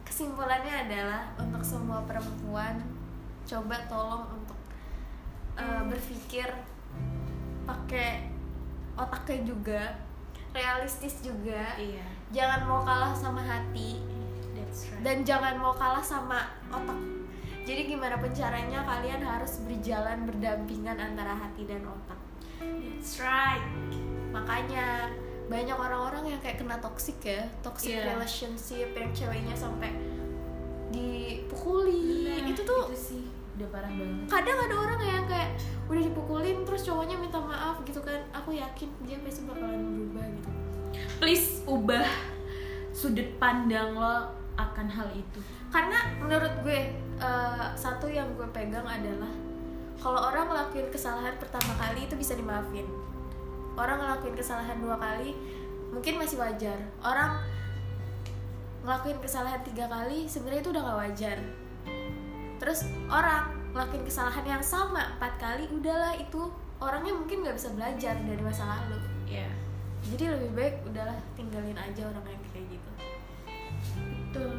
kesimpulannya 0.08 0.76
adalah 0.88 1.24
untuk 1.40 1.64
semua 1.64 2.04
perempuan 2.04 2.80
coba 3.48 3.76
tolong 3.88 4.24
untuk 4.36 4.60
uh, 5.56 5.84
berpikir 5.88 6.48
pakai 7.70 8.26
otaknya 8.98 9.40
juga 9.46 9.82
realistis 10.50 11.22
juga. 11.22 11.78
Iya. 11.78 12.06
Jangan 12.34 12.66
mau 12.66 12.82
kalah 12.82 13.14
sama 13.14 13.46
hati. 13.46 14.02
That's 14.58 14.90
right. 14.90 15.02
Dan 15.06 15.18
jangan 15.22 15.62
mau 15.62 15.78
kalah 15.78 16.02
sama 16.02 16.50
otak. 16.74 16.98
Jadi 17.70 17.86
gimana 17.86 18.18
pun 18.18 18.34
caranya 18.34 18.82
kalian 18.82 19.22
harus 19.22 19.62
berjalan 19.62 20.26
berdampingan 20.26 20.98
antara 20.98 21.38
hati 21.38 21.70
dan 21.70 21.86
otak. 21.86 22.18
That's 22.58 23.22
right. 23.22 23.62
Makanya 24.34 25.14
banyak 25.50 25.78
orang-orang 25.78 26.34
yang 26.34 26.40
kayak 26.42 26.62
kena 26.62 26.82
toxic 26.82 27.18
ya. 27.22 27.46
Toxic 27.62 27.94
Iya. 27.94 28.18
relationship 28.18 28.90
yang 28.98 29.10
ceweknya 29.14 29.54
sampai 29.54 29.94
dipukuli 30.90 32.34
itu 32.50 32.62
tuh 32.66 32.90
itu 32.90 32.98
sih 32.98 33.24
udah 33.62 33.68
parah 33.70 33.92
banget. 33.94 34.26
kadang 34.26 34.58
ada 34.58 34.76
orang 34.76 35.02
yang 35.06 35.26
kayak 35.30 35.52
yakin 38.80 38.96
dia 39.04 39.20
pasti 39.20 39.44
bakalan 39.44 39.84
berubah 39.92 40.24
gitu. 40.40 40.50
Please 41.20 41.60
ubah 41.68 42.08
sudut 42.96 43.28
pandang 43.36 43.92
lo 43.92 44.32
akan 44.56 44.88
hal 44.88 45.12
itu. 45.12 45.44
Karena 45.68 46.16
menurut 46.16 46.64
gue 46.64 46.96
eh, 47.20 47.68
satu 47.76 48.08
yang 48.08 48.32
gue 48.40 48.48
pegang 48.56 48.88
adalah 48.88 49.28
kalau 50.00 50.32
orang 50.32 50.48
ngelakuin 50.48 50.88
kesalahan 50.88 51.36
pertama 51.36 51.76
kali 51.76 52.08
itu 52.08 52.16
bisa 52.16 52.40
dimaafin. 52.40 52.88
Orang 53.76 54.00
ngelakuin 54.00 54.40
kesalahan 54.40 54.80
dua 54.80 54.96
kali 54.96 55.36
mungkin 55.92 56.16
masih 56.16 56.40
wajar. 56.40 56.80
Orang 57.04 57.36
ngelakuin 58.88 59.20
kesalahan 59.20 59.60
tiga 59.68 59.92
kali 59.92 60.24
sebenarnya 60.24 60.64
itu 60.64 60.72
udah 60.72 60.82
gak 60.88 61.00
wajar. 61.04 61.38
Terus 62.64 62.88
orang 63.12 63.52
ngelakuin 63.76 64.08
kesalahan 64.08 64.48
yang 64.48 64.64
sama 64.64 65.20
empat 65.20 65.36
kali 65.36 65.68
udahlah 65.68 66.16
itu 66.16 66.48
orangnya 66.80 67.14
mungkin 67.16 67.44
nggak 67.44 67.56
bisa 67.60 67.70
belajar 67.76 68.16
dari 68.24 68.42
masa 68.44 68.64
lalu 68.66 69.00
ya 69.28 69.48
jadi 70.08 70.32
lebih 70.32 70.52
baik 70.56 70.76
udahlah 70.88 71.20
tinggalin 71.36 71.76
aja 71.76 72.08
orang 72.08 72.26
yang 72.32 72.44
kayak 72.56 72.68
gitu. 72.72 72.92
Betul. 74.00 74.52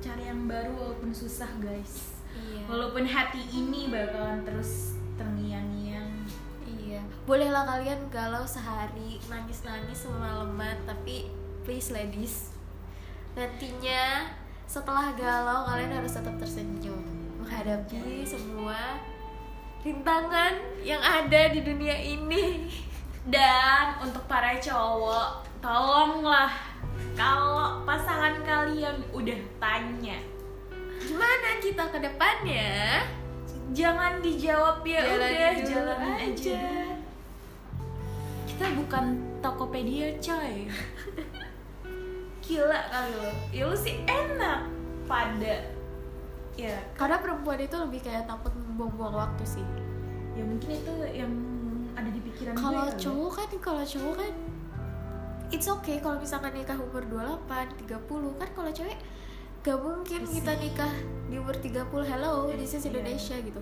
Cari 0.00 0.24
yang 0.24 0.48
baru 0.48 0.72
walaupun 0.72 1.10
susah 1.12 1.50
guys. 1.60 2.16
Iya. 2.32 2.64
Walaupun 2.68 3.04
hati 3.04 3.42
ini 3.52 3.92
bakalan 3.92 4.44
terus 4.44 4.96
terngiang-ngiang. 5.16 6.10
Iya, 6.66 7.00
bolehlah 7.24 7.64
kalian 7.64 8.12
galau 8.12 8.44
sehari, 8.44 9.16
nangis-nangis 9.30 10.04
semalaman, 10.04 10.76
tapi 10.84 11.32
please 11.64 11.88
ladies, 11.90 12.52
nantinya 13.32 14.28
setelah 14.68 15.16
galau 15.16 15.64
kalian 15.64 15.96
harus 15.96 16.12
tetap 16.12 16.36
tersenyum. 16.36 17.00
Menghadapi 17.40 18.26
semua 18.28 19.00
rintangan 19.86 20.58
yang 20.82 20.98
ada 20.98 21.54
di 21.54 21.62
dunia 21.62 21.94
ini. 21.94 22.66
dan 23.26 23.98
untuk 24.02 24.22
para 24.30 24.54
cowok 24.58 25.42
tolonglah 25.58 26.50
kalau 27.18 27.82
pasangan 27.82 28.38
kalian 28.46 29.02
udah 29.10 29.38
tanya 29.58 30.14
Gimana 31.02 31.58
kita 31.58 31.90
ke 31.90 31.98
depannya? 32.02 33.02
jangan 33.74 34.22
dijawab 34.22 34.86
ya 34.86 35.02
Jalanin 35.02 35.18
udah 35.18 35.50
dulu 35.58 35.66
jalan 35.74 35.98
aja. 35.98 36.22
aja 36.22 36.62
kita 38.46 38.66
bukan 38.78 39.04
Tokopedia 39.42 40.06
coy 40.22 40.70
gila 42.46 42.80
kali 42.94 43.10
lo 43.10 43.30
ya 43.50 43.62
lu 43.66 43.74
sih 43.74 44.06
enak 44.06 44.70
pada 45.10 45.66
ya 46.56 46.76
Karena 46.92 47.16
perempuan 47.16 47.58
itu 47.58 47.76
lebih 47.76 48.00
kayak 48.00 48.24
takut 48.24 48.50
membuang-buang 48.50 49.14
waktu 49.14 49.44
sih. 49.46 49.66
ya 50.32 50.42
mungkin 50.42 50.68
itu 50.70 50.92
yang 51.14 51.32
ada 51.92 52.08
di 52.08 52.20
pikiran 52.20 52.52
Kalau 52.52 52.84
ya. 52.84 52.96
cowok 52.98 53.30
kan, 53.34 53.48
kalau 53.58 53.82
cowok 53.82 54.14
kan 54.18 54.32
it's 55.48 55.64
okay 55.64 55.96
kalau 55.96 56.16
misalkan 56.16 56.52
nikah 56.52 56.74
umur 56.74 57.00
28, 57.06 57.86
30 57.86 57.96
kan 58.34 58.48
kalau 58.50 58.70
cewek 58.70 58.98
gak 59.62 59.78
mungkin 59.78 60.20
Iya 60.20 60.32
kita 60.34 60.52
nikah 60.56 60.92
di 61.26 61.36
umur 61.36 61.54
30 61.54 61.86
hello 62.04 62.50
this 62.52 62.72
is 62.72 62.82
Iya. 62.82 62.90
Indonesia 62.92 63.36
gitu. 63.38 63.60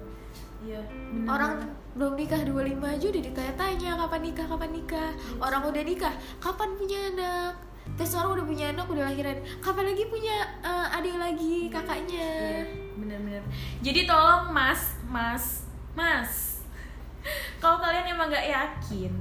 Iya, 0.60 0.80
bener. 0.80 1.28
orang 1.28 1.52
belum 1.92 2.12
nikah 2.14 2.40
25 2.40 2.56
aja 2.80 3.06
udah 3.06 3.22
ditanya-tanya 3.22 3.90
kapan 3.98 4.20
nikah 4.22 4.46
kapan 4.46 4.70
nikah? 4.72 5.10
Iya 5.12 5.38
orang 5.38 5.62
udah 5.62 5.82
nikah 5.82 6.14
kapan 6.38 6.70
punya 6.74 6.98
anak? 7.10 7.54
Terus 7.94 8.12
orang 8.14 8.30
udah 8.34 8.46
punya 8.46 8.66
anak 8.70 8.86
udah 8.86 9.04
lahiran. 9.04 9.36
Kapan 9.60 9.84
lagi 9.86 10.04
punya 10.08 10.36
eh, 10.60 10.96
adik 10.96 11.14
lagi 11.14 11.54
kakaknya? 11.68 12.28
Iya, 12.32 12.64
bener-bener. 12.96 13.42
Jadi 13.82 14.06
tolong 14.06 14.50
mas, 14.50 14.98
mas, 15.06 15.66
mas. 15.92 16.62
Kalau 17.62 17.80
kalian 17.80 18.14
emang 18.14 18.28
nggak 18.30 18.48
yakin, 18.48 19.12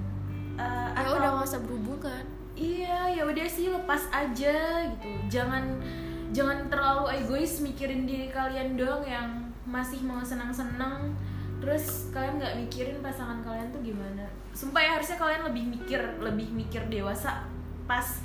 eh, 0.57 0.87
ya 0.93 1.01
atau- 1.03 1.17
udah 1.17 1.29
gak 1.41 1.47
usah 1.47 1.61
berhubungan 1.63 2.25
Iya, 2.53 3.09
ya 3.09 3.25
udah 3.25 3.47
sih 3.49 3.73
lepas 3.73 4.13
aja 4.13 4.85
gitu. 4.85 5.09
Jangan 5.25 5.81
jangan 6.29 6.69
terlalu 6.69 7.17
egois 7.17 7.65
mikirin 7.65 8.05
diri 8.05 8.29
kalian 8.29 8.77
doang 8.77 9.01
yang 9.01 9.49
masih 9.65 10.05
mau 10.05 10.21
senang-senang. 10.21 11.17
Terus 11.57 12.13
kalian 12.13 12.37
nggak 12.37 12.55
mikirin 12.61 13.01
pasangan 13.01 13.41
kalian 13.41 13.73
tuh 13.73 13.81
gimana? 13.81 14.29
Sumpah 14.53 14.85
ya 14.85 14.89
harusnya 15.01 15.17
kalian 15.17 15.49
lebih 15.49 15.65
mikir, 15.65 15.97
lebih 16.21 16.53
mikir 16.53 16.85
dewasa 16.93 17.41
pas 17.89 18.21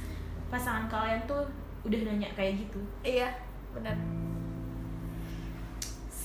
pasangan 0.52 0.92
kalian 0.92 1.24
tuh 1.24 1.48
udah 1.88 2.00
nanya 2.04 2.28
kayak 2.36 2.68
gitu. 2.68 2.80
iya 3.00 3.32
benar 3.72 3.96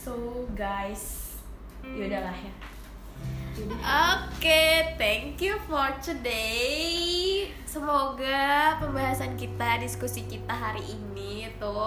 So 0.04 0.44
guys, 0.52 1.32
ya 1.82 2.12
udahlah 2.12 2.36
ya. 2.36 2.54
Oke, 4.12 4.64
thank 5.00 5.40
you 5.40 5.56
for 5.64 5.88
today. 6.04 7.48
Semoga 7.64 8.76
pembahasan 8.84 9.40
kita, 9.40 9.80
diskusi 9.80 10.28
kita 10.28 10.52
hari 10.52 10.84
ini 10.84 11.48
itu 11.48 11.78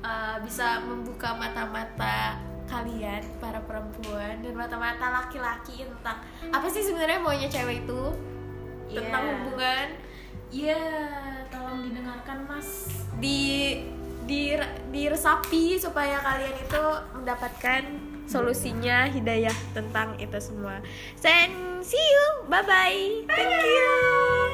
uh, 0.00 0.36
bisa 0.40 0.80
membuka 0.80 1.36
mata-mata 1.36 2.40
kalian 2.64 3.20
para 3.36 3.58
perempuan 3.60 4.40
dan 4.40 4.54
mata-mata 4.54 5.20
laki-laki 5.20 5.82
tentang 5.82 6.22
apa 6.48 6.66
sih 6.70 6.80
sebenarnya 6.80 7.18
maunya 7.18 7.50
cewek 7.50 7.82
itu 7.84 8.02
tentang 8.88 9.22
Iya. 9.22 9.32
hubungan 9.36 9.86
Iya, 10.50 10.82
tolong 11.46 11.84
didengarkan 11.84 12.42
mas. 12.42 12.90
di 13.20 13.78
di 14.30 14.54
diresapi 14.94 15.74
supaya 15.74 16.22
kalian 16.22 16.54
itu 16.54 16.84
mendapatkan 17.18 17.82
solusinya 18.30 19.10
hidayah 19.10 19.54
tentang 19.74 20.14
itu 20.22 20.38
semua. 20.38 20.78
And 21.26 21.82
see 21.82 21.98
you, 21.98 22.46
bye 22.46 22.62
bye. 22.62 23.26
Thank 23.26 23.58
you. 23.66 24.49